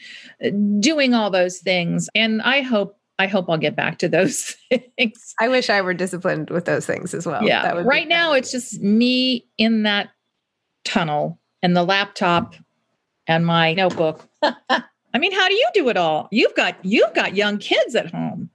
uh, 0.45 0.49
doing 0.79 1.13
all 1.13 1.31
those 1.31 1.57
things. 1.57 2.09
And 2.13 2.41
I 2.43 2.61
hope 2.61 2.97
I 3.17 3.27
hope 3.27 3.49
I'll 3.49 3.57
get 3.57 3.75
back 3.75 3.97
to 3.99 4.07
those 4.07 4.55
things. 4.69 5.33
I 5.41 5.49
wish 5.49 5.69
I 5.69 5.81
were 5.81 5.93
disciplined 5.93 6.49
with 6.49 6.65
those 6.65 6.85
things 6.85 7.13
as 7.13 7.25
well. 7.25 7.43
Yeah. 7.43 7.81
Right 7.83 8.07
now, 8.07 8.33
it's 8.33 8.51
just 8.51 8.79
me 8.81 9.45
in 9.57 9.83
that 9.83 10.09
tunnel 10.85 11.39
and 11.61 11.75
the 11.75 11.83
laptop 11.83 12.55
and 13.27 13.45
my 13.45 13.73
notebook. 13.73 14.27
I 14.43 15.17
mean, 15.17 15.33
how 15.33 15.47
do 15.47 15.53
you 15.53 15.67
do 15.73 15.89
it 15.89 15.97
all? 15.97 16.27
You've 16.31 16.55
got 16.55 16.77
you've 16.83 17.13
got 17.13 17.35
young 17.35 17.57
kids 17.57 17.95
at 17.95 18.11
home. 18.11 18.49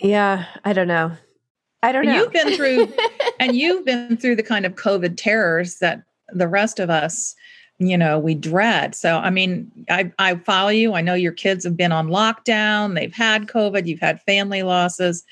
Yeah, 0.00 0.46
I 0.64 0.72
don't 0.72 0.88
know. 0.88 1.12
I 1.82 1.92
don't 1.92 2.06
know. 2.06 2.16
You've 2.16 2.32
been 2.32 2.56
through 2.56 2.92
and 3.40 3.54
you've 3.54 3.84
been 3.84 4.16
through 4.16 4.36
the 4.36 4.42
kind 4.42 4.66
of 4.66 4.74
COVID 4.74 5.16
terrors 5.16 5.78
that 5.78 6.02
the 6.32 6.48
rest 6.48 6.80
of 6.80 6.90
us, 6.90 7.34
you 7.78 7.96
know, 7.98 8.18
we 8.18 8.34
dread. 8.34 8.94
So 8.94 9.16
I 9.16 9.30
mean, 9.30 9.70
I 9.90 10.12
I 10.18 10.36
follow 10.36 10.70
you. 10.70 10.94
I 10.94 11.00
know 11.02 11.14
your 11.14 11.32
kids 11.32 11.64
have 11.64 11.76
been 11.76 11.92
on 11.92 12.08
lockdown, 12.08 12.94
they've 12.94 13.14
had 13.14 13.46
COVID, 13.46 13.86
you've 13.86 14.00
had 14.00 14.22
family 14.22 14.62
losses. 14.62 15.24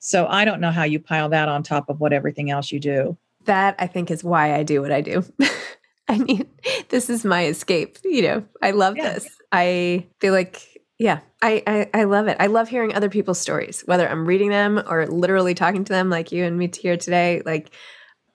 So 0.00 0.26
I 0.26 0.44
don't 0.44 0.60
know 0.60 0.70
how 0.70 0.84
you 0.84 0.98
pile 0.98 1.28
that 1.28 1.48
on 1.48 1.62
top 1.62 1.88
of 1.88 2.00
what 2.00 2.12
everything 2.12 2.50
else 2.50 2.72
you 2.72 2.80
do. 2.80 3.16
That 3.44 3.76
I 3.78 3.86
think 3.86 4.10
is 4.10 4.24
why 4.24 4.54
I 4.54 4.62
do 4.62 4.80
what 4.80 4.92
I 4.92 5.02
do. 5.02 5.22
I 6.08 6.18
mean, 6.18 6.48
this 6.88 7.08
is 7.08 7.24
my 7.24 7.46
escape. 7.46 7.98
You 8.02 8.22
know, 8.22 8.44
I 8.60 8.72
love 8.72 8.96
yeah. 8.96 9.12
this. 9.12 9.28
I 9.52 10.06
feel 10.18 10.32
like, 10.32 10.66
yeah, 10.98 11.20
I, 11.40 11.62
I, 11.66 12.00
I 12.00 12.04
love 12.04 12.26
it. 12.26 12.36
I 12.40 12.48
love 12.48 12.68
hearing 12.68 12.94
other 12.94 13.08
people's 13.08 13.38
stories, 13.38 13.82
whether 13.82 14.08
I'm 14.08 14.26
reading 14.26 14.50
them 14.50 14.82
or 14.88 15.06
literally 15.06 15.54
talking 15.54 15.84
to 15.84 15.92
them, 15.92 16.10
like 16.10 16.32
you 16.32 16.44
and 16.44 16.58
me 16.58 16.70
here 16.76 16.96
today. 16.96 17.42
Like, 17.46 17.70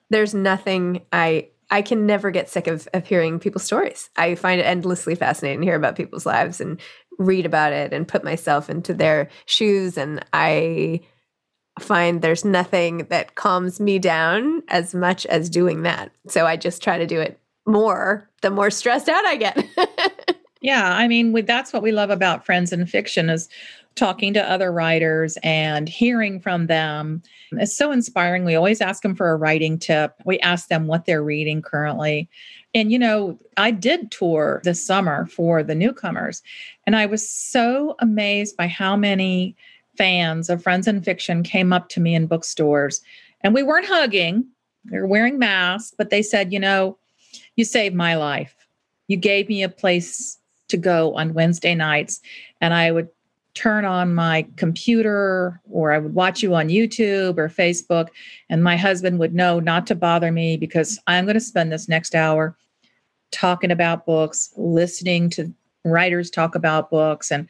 there's 0.08 0.34
nothing 0.34 1.02
I 1.12 1.48
I 1.70 1.82
can 1.82 2.06
never 2.06 2.30
get 2.30 2.48
sick 2.48 2.66
of 2.66 2.88
of 2.94 3.06
hearing 3.06 3.38
people's 3.38 3.64
stories. 3.64 4.10
I 4.16 4.34
find 4.34 4.60
it 4.60 4.64
endlessly 4.64 5.14
fascinating 5.14 5.60
to 5.60 5.66
hear 5.66 5.76
about 5.76 5.96
people's 5.96 6.26
lives 6.26 6.60
and 6.60 6.80
read 7.18 7.46
about 7.46 7.72
it 7.72 7.92
and 7.92 8.06
put 8.06 8.24
myself 8.24 8.68
into 8.70 8.94
their 8.94 9.28
shoes. 9.46 9.96
And 9.96 10.24
I 10.32 11.00
find 11.80 12.22
there's 12.22 12.44
nothing 12.44 13.06
that 13.10 13.34
calms 13.34 13.80
me 13.80 13.98
down 13.98 14.62
as 14.68 14.94
much 14.94 15.26
as 15.26 15.50
doing 15.50 15.82
that. 15.82 16.10
So 16.28 16.46
I 16.46 16.56
just 16.56 16.82
try 16.82 16.98
to 16.98 17.06
do 17.06 17.20
it 17.20 17.38
more 17.66 18.30
the 18.42 18.50
more 18.50 18.70
stressed 18.70 19.08
out 19.08 19.24
I 19.24 19.36
get. 19.36 19.66
yeah, 20.60 20.94
I 20.94 21.08
mean, 21.08 21.32
we, 21.32 21.42
that's 21.42 21.72
what 21.72 21.82
we 21.82 21.92
love 21.92 22.10
about 22.10 22.46
Friends 22.46 22.72
and 22.72 22.88
Fiction 22.88 23.28
is 23.28 23.48
talking 23.96 24.34
to 24.34 24.50
other 24.50 24.70
writers 24.70 25.38
and 25.42 25.88
hearing 25.88 26.38
from 26.38 26.66
them. 26.66 27.22
is 27.52 27.76
so 27.76 27.90
inspiring. 27.90 28.44
We 28.44 28.54
always 28.54 28.80
ask 28.80 29.02
them 29.02 29.14
for 29.14 29.30
a 29.30 29.36
writing 29.36 29.78
tip. 29.78 30.14
We 30.24 30.38
ask 30.40 30.68
them 30.68 30.86
what 30.86 31.06
they're 31.06 31.24
reading 31.24 31.62
currently. 31.62 32.28
And, 32.74 32.92
you 32.92 32.98
know, 32.98 33.38
I 33.56 33.70
did 33.70 34.10
tour 34.10 34.60
this 34.64 34.84
summer 34.84 35.26
for 35.26 35.62
the 35.62 35.74
newcomers, 35.74 36.42
and 36.86 36.94
I 36.94 37.06
was 37.06 37.28
so 37.28 37.96
amazed 38.00 38.56
by 38.56 38.66
how 38.66 38.96
many 38.96 39.56
fans 39.96 40.50
of 40.50 40.62
Friends 40.62 40.86
and 40.86 41.02
Fiction 41.02 41.42
came 41.42 41.72
up 41.72 41.88
to 41.90 42.00
me 42.00 42.14
in 42.14 42.26
bookstores. 42.26 43.00
And 43.40 43.54
we 43.54 43.62
weren't 43.62 43.86
hugging, 43.86 44.46
we 44.90 44.98
were 44.98 45.06
wearing 45.06 45.38
masks, 45.38 45.94
but 45.96 46.10
they 46.10 46.22
said, 46.22 46.52
you 46.52 46.60
know, 46.60 46.98
you 47.56 47.64
saved 47.64 47.94
my 47.94 48.14
life. 48.14 48.54
You 49.08 49.16
gave 49.16 49.48
me 49.48 49.62
a 49.62 49.68
place 49.70 50.38
to 50.68 50.76
go 50.76 51.14
on 51.14 51.32
Wednesday 51.32 51.74
nights, 51.74 52.20
and 52.60 52.74
I 52.74 52.90
would 52.90 53.08
turn 53.56 53.86
on 53.86 54.14
my 54.14 54.46
computer 54.56 55.60
or 55.70 55.90
I 55.90 55.98
would 55.98 56.14
watch 56.14 56.42
you 56.42 56.54
on 56.54 56.68
YouTube 56.68 57.38
or 57.38 57.48
Facebook, 57.48 58.08
and 58.50 58.62
my 58.62 58.76
husband 58.76 59.18
would 59.18 59.34
know 59.34 59.58
not 59.58 59.86
to 59.88 59.94
bother 59.94 60.30
me 60.30 60.56
because 60.56 61.00
I'm 61.06 61.24
going 61.24 61.34
to 61.34 61.40
spend 61.40 61.72
this 61.72 61.88
next 61.88 62.14
hour 62.14 62.56
talking 63.32 63.70
about 63.70 64.06
books, 64.06 64.52
listening 64.56 65.30
to 65.30 65.52
writers 65.84 66.30
talk 66.30 66.54
about 66.54 66.90
books, 66.90 67.32
and 67.32 67.48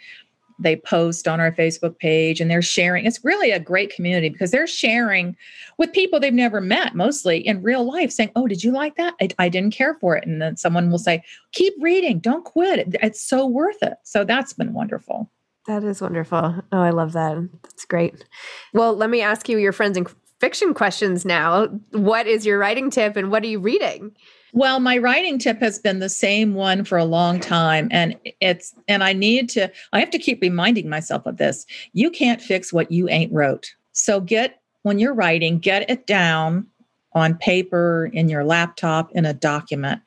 they 0.58 0.76
post 0.76 1.28
on 1.28 1.40
our 1.40 1.52
Facebook 1.52 1.98
page 1.98 2.40
and 2.40 2.50
they're 2.50 2.62
sharing. 2.62 3.04
It's 3.04 3.24
really 3.24 3.50
a 3.50 3.60
great 3.60 3.94
community 3.94 4.30
because 4.30 4.52
they're 4.52 4.66
sharing 4.66 5.36
with 5.76 5.92
people 5.92 6.18
they've 6.18 6.32
never 6.32 6.60
met, 6.60 6.94
mostly 6.94 7.46
in 7.46 7.62
real 7.62 7.84
life, 7.84 8.10
saying, 8.10 8.30
Oh, 8.36 8.46
did 8.46 8.64
you 8.64 8.70
like 8.70 8.96
that? 8.96 9.14
I, 9.20 9.28
I 9.38 9.48
didn't 9.50 9.74
care 9.74 9.94
for 9.94 10.16
it. 10.16 10.26
And 10.26 10.40
then 10.40 10.56
someone 10.56 10.90
will 10.90 10.98
say, 10.98 11.22
Keep 11.52 11.74
reading, 11.80 12.20
don't 12.20 12.44
quit. 12.44 12.96
it's 13.02 13.20
so 13.20 13.46
worth 13.46 13.82
it. 13.82 13.94
So 14.04 14.24
that's 14.24 14.54
been 14.54 14.72
wonderful. 14.72 15.30
That 15.66 15.82
is 15.82 16.00
wonderful. 16.00 16.54
Oh, 16.72 16.80
I 16.80 16.90
love 16.90 17.12
that. 17.12 17.48
That's 17.62 17.84
great. 17.84 18.24
Well, 18.72 18.94
let 18.94 19.10
me 19.10 19.20
ask 19.20 19.48
you 19.48 19.58
your 19.58 19.72
friends 19.72 19.96
and 19.96 20.08
fiction 20.40 20.74
questions 20.74 21.24
now. 21.24 21.66
What 21.90 22.26
is 22.26 22.46
your 22.46 22.58
writing 22.58 22.90
tip 22.90 23.16
and 23.16 23.30
what 23.30 23.42
are 23.42 23.48
you 23.48 23.58
reading? 23.58 24.14
Well, 24.52 24.80
my 24.80 24.96
writing 24.98 25.38
tip 25.38 25.60
has 25.60 25.78
been 25.78 25.98
the 25.98 26.08
same 26.08 26.54
one 26.54 26.84
for 26.84 26.96
a 26.96 27.04
long 27.04 27.40
time. 27.40 27.88
And 27.90 28.16
it's, 28.40 28.74
and 28.88 29.02
I 29.02 29.12
need 29.12 29.48
to, 29.50 29.70
I 29.92 30.00
have 30.00 30.10
to 30.10 30.18
keep 30.18 30.40
reminding 30.40 30.88
myself 30.88 31.26
of 31.26 31.36
this. 31.36 31.66
You 31.92 32.10
can't 32.10 32.40
fix 32.40 32.72
what 32.72 32.90
you 32.90 33.08
ain't 33.08 33.32
wrote. 33.32 33.74
So 33.92 34.20
get, 34.20 34.60
when 34.82 34.98
you're 34.98 35.14
writing, 35.14 35.58
get 35.58 35.90
it 35.90 36.06
down 36.06 36.66
on 37.12 37.36
paper, 37.36 38.08
in 38.12 38.28
your 38.28 38.44
laptop, 38.44 39.10
in 39.12 39.24
a 39.24 39.34
document. 39.34 40.00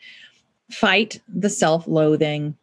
Fight 0.72 1.20
the 1.28 1.50
self 1.50 1.88
loathing, 1.88 2.56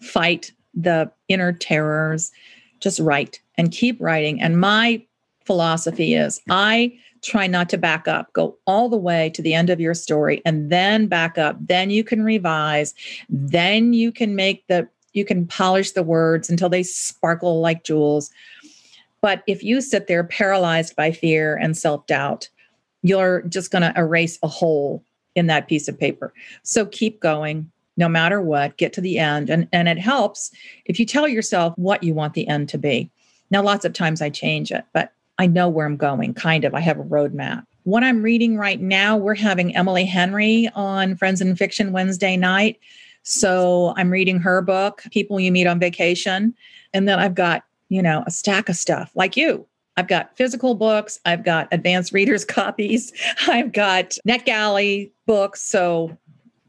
fight 0.00 0.52
the 0.74 1.10
inner 1.28 1.52
terrors. 1.52 2.32
Just 2.80 3.00
write 3.00 3.40
and 3.56 3.72
keep 3.72 4.00
writing. 4.00 4.40
And 4.40 4.60
my 4.60 5.02
philosophy 5.44 6.14
is 6.14 6.40
I, 6.50 6.96
try 7.22 7.46
not 7.46 7.68
to 7.70 7.78
back 7.78 8.06
up. 8.06 8.32
Go 8.32 8.56
all 8.66 8.88
the 8.88 8.96
way 8.96 9.30
to 9.30 9.42
the 9.42 9.54
end 9.54 9.70
of 9.70 9.80
your 9.80 9.94
story 9.94 10.42
and 10.44 10.70
then 10.70 11.06
back 11.06 11.38
up. 11.38 11.56
Then 11.60 11.90
you 11.90 12.04
can 12.04 12.22
revise. 12.22 12.94
Then 13.28 13.92
you 13.92 14.12
can 14.12 14.36
make 14.36 14.66
the, 14.68 14.88
you 15.12 15.24
can 15.24 15.46
polish 15.46 15.92
the 15.92 16.02
words 16.02 16.48
until 16.48 16.68
they 16.68 16.82
sparkle 16.82 17.60
like 17.60 17.84
jewels. 17.84 18.30
But 19.20 19.42
if 19.46 19.64
you 19.64 19.80
sit 19.80 20.06
there 20.06 20.22
paralyzed 20.22 20.94
by 20.94 21.10
fear 21.10 21.56
and 21.56 21.76
self 21.76 22.06
doubt, 22.06 22.48
you're 23.02 23.42
just 23.42 23.70
going 23.70 23.82
to 23.82 23.98
erase 23.98 24.38
a 24.42 24.48
hole 24.48 25.02
in 25.34 25.46
that 25.46 25.68
piece 25.68 25.88
of 25.88 25.98
paper. 25.98 26.32
So 26.62 26.86
keep 26.86 27.20
going 27.20 27.70
no 27.98 28.08
matter 28.08 28.40
what, 28.40 28.76
get 28.78 28.92
to 28.94 29.00
the 29.00 29.18
end. 29.18 29.50
And, 29.50 29.68
and 29.72 29.88
it 29.88 29.98
helps 29.98 30.50
if 30.86 30.98
you 30.98 31.04
tell 31.04 31.28
yourself 31.28 31.74
what 31.76 32.02
you 32.02 32.14
want 32.14 32.32
the 32.32 32.48
end 32.48 32.68
to 32.70 32.78
be. 32.78 33.10
Now, 33.50 33.62
lots 33.62 33.84
of 33.84 33.92
times 33.92 34.22
I 34.22 34.30
change 34.30 34.70
it, 34.70 34.84
but 34.94 35.12
I 35.38 35.46
know 35.46 35.68
where 35.68 35.84
I'm 35.84 35.96
going, 35.96 36.32
kind 36.34 36.64
of. 36.64 36.74
I 36.74 36.80
have 36.80 36.98
a 36.98 37.04
roadmap. 37.04 37.64
What 37.82 38.04
I'm 38.04 38.22
reading 38.22 38.56
right 38.56 38.80
now, 38.80 39.16
we're 39.16 39.34
having 39.34 39.74
Emily 39.74 40.04
Henry 40.04 40.68
on 40.74 41.16
Friends 41.16 41.40
and 41.40 41.58
Fiction 41.58 41.92
Wednesday 41.92 42.36
night. 42.36 42.78
So 43.24 43.94
I'm 43.96 44.10
reading 44.10 44.38
her 44.40 44.62
book, 44.62 45.02
People 45.10 45.40
You 45.40 45.50
Meet 45.50 45.66
on 45.66 45.80
Vacation. 45.80 46.54
And 46.94 47.08
then 47.08 47.18
I've 47.18 47.34
got, 47.34 47.64
you 47.88 48.02
know, 48.02 48.22
a 48.26 48.30
stack 48.30 48.68
of 48.68 48.76
stuff 48.76 49.10
like 49.14 49.36
you. 49.36 49.66
I've 49.96 50.08
got 50.08 50.36
physical 50.36 50.76
books, 50.76 51.18
I've 51.24 51.42
got 51.42 51.66
advanced 51.72 52.12
readers 52.12 52.44
copies, 52.44 53.12
I've 53.48 53.72
got 53.72 54.16
NetGalley 54.26 55.10
books. 55.26 55.62
So 55.62 56.16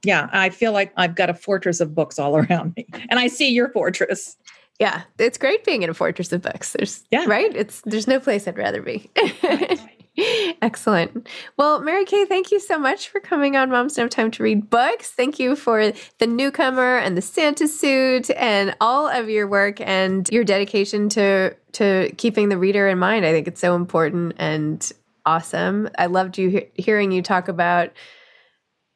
yeah, 0.03 0.29
I 0.31 0.49
feel 0.49 0.71
like 0.71 0.93
I've 0.97 1.15
got 1.15 1.29
a 1.29 1.33
fortress 1.33 1.79
of 1.79 1.93
books 1.95 2.19
all 2.19 2.37
around 2.41 2.73
me. 2.75 2.87
And 3.09 3.19
I 3.19 3.27
see 3.27 3.49
your 3.49 3.69
fortress. 3.69 4.37
Yeah, 4.79 5.01
it's 5.17 5.37
great 5.37 5.65
being 5.65 5.81
in 5.81 5.89
a 5.89 5.93
fortress 5.93 6.31
of 6.31 6.41
books. 6.41 6.71
There's 6.73 7.03
yeah, 7.11 7.25
right. 7.25 7.53
It's 7.53 7.81
there's 7.81 8.07
no 8.07 8.19
place 8.19 8.47
I'd 8.47 8.57
rather 8.57 8.81
be. 8.81 9.09
Excellent. 10.61 11.27
Well, 11.57 11.81
Mary 11.81 12.03
Kay, 12.03 12.25
thank 12.25 12.51
you 12.51 12.59
so 12.59 12.77
much 12.77 13.07
for 13.07 13.19
coming 13.19 13.55
on 13.55 13.69
Moms 13.69 13.93
Don't 13.93 14.03
Have 14.03 14.09
Time 14.09 14.31
to 14.31 14.43
Read 14.43 14.69
Books. 14.69 15.11
Thank 15.11 15.39
you 15.39 15.55
for 15.55 15.93
the 16.17 16.27
newcomer 16.27 16.97
and 16.97 17.15
the 17.17 17.21
Santa 17.21 17.67
suit 17.67 18.29
and 18.31 18.75
all 18.81 19.07
of 19.07 19.29
your 19.29 19.47
work 19.47 19.79
and 19.81 20.29
your 20.29 20.43
dedication 20.43 21.09
to 21.09 21.55
to 21.73 22.11
keeping 22.17 22.49
the 22.49 22.57
reader 22.57 22.87
in 22.87 22.99
mind. 22.99 23.25
I 23.25 23.31
think 23.31 23.47
it's 23.47 23.61
so 23.61 23.75
important 23.75 24.33
and 24.37 24.91
awesome. 25.25 25.89
I 25.97 26.07
loved 26.07 26.37
you 26.37 26.49
he- 26.49 26.81
hearing 26.81 27.11
you 27.11 27.21
talk 27.21 27.47
about 27.47 27.91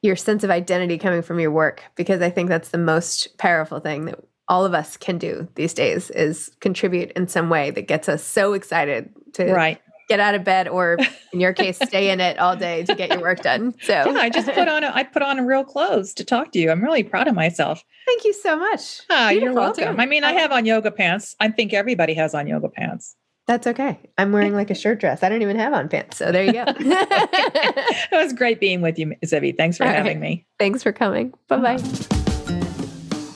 your 0.03 0.15
sense 0.17 0.43
of 0.43 0.51
identity 0.51 0.99
coming 0.99 1.23
from 1.23 1.39
your 1.39 1.49
work 1.49 1.81
because 1.95 2.21
I 2.21 2.29
think 2.29 2.49
that's 2.49 2.69
the 2.69 2.77
most 2.77 3.37
powerful 3.37 3.79
thing 3.79 4.05
that 4.05 4.19
all 4.49 4.65
of 4.65 4.73
us 4.73 4.97
can 4.97 5.17
do 5.17 5.47
these 5.55 5.73
days 5.73 6.09
is 6.11 6.51
contribute 6.59 7.11
in 7.13 7.27
some 7.27 7.49
way 7.49 7.71
that 7.71 7.87
gets 7.87 8.09
us 8.09 8.21
so 8.21 8.53
excited 8.53 9.09
to 9.33 9.51
right. 9.53 9.81
get 10.09 10.19
out 10.19 10.35
of 10.35 10.43
bed, 10.43 10.67
or 10.67 10.97
in 11.33 11.39
your 11.39 11.53
case, 11.53 11.77
stay 11.77 12.11
in 12.11 12.19
it 12.19 12.37
all 12.37 12.55
day 12.57 12.83
to 12.83 12.93
get 12.93 13.09
your 13.09 13.21
work 13.21 13.41
done. 13.41 13.73
So 13.81 13.93
yeah, 13.93 14.19
I 14.19 14.29
just 14.29 14.49
put 14.49 14.67
on 14.67 14.83
a, 14.83 14.91
I 14.93 15.03
put 15.03 15.23
on 15.23 15.45
real 15.45 15.63
clothes 15.63 16.13
to 16.15 16.25
talk 16.25 16.51
to 16.51 16.59
you. 16.59 16.69
I'm 16.69 16.83
really 16.83 17.03
proud 17.03 17.29
of 17.29 17.35
myself. 17.35 17.81
Thank 18.05 18.25
you 18.25 18.33
so 18.33 18.57
much. 18.57 18.99
Ah, 19.09 19.29
you're 19.29 19.53
welcome. 19.53 19.99
I 19.99 20.05
mean, 20.05 20.25
I 20.25 20.33
have 20.33 20.51
on 20.51 20.65
yoga 20.65 20.91
pants. 20.91 21.37
I 21.39 21.47
think 21.47 21.73
everybody 21.73 22.13
has 22.15 22.35
on 22.35 22.45
yoga 22.47 22.67
pants. 22.67 23.15
That's 23.45 23.67
okay. 23.67 23.99
I'm 24.17 24.31
wearing 24.31 24.53
like 24.53 24.69
a 24.69 24.75
shirt 24.75 24.99
dress. 25.01 25.21
I 25.21 25.29
don't 25.29 25.41
even 25.41 25.57
have 25.57 25.73
on 25.73 25.89
pants. 25.89 26.17
So 26.17 26.31
there 26.31 26.45
you 26.45 26.53
go. 26.53 26.63
it 26.67 28.11
was 28.11 28.31
great 28.31 28.59
being 28.59 28.81
with 28.81 28.97
you, 28.97 29.15
Zibby. 29.25 29.55
Thanks 29.57 29.77
for 29.77 29.83
All 29.83 29.89
having 29.89 30.21
right. 30.21 30.29
me. 30.29 30.45
Thanks 30.59 30.81
for 30.81 30.93
coming. 30.93 31.33
Bye 31.49 31.57
bye. 31.57 31.77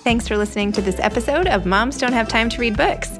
Thanks 0.03 0.25
for 0.27 0.37
listening 0.37 0.71
to 0.71 0.81
this 0.81 0.97
episode 0.99 1.47
of 1.47 1.65
Moms 1.65 1.97
Don't 1.97 2.13
Have 2.13 2.29
Time 2.29 2.47
to 2.49 2.61
Read 2.61 2.77
Books. 2.77 3.19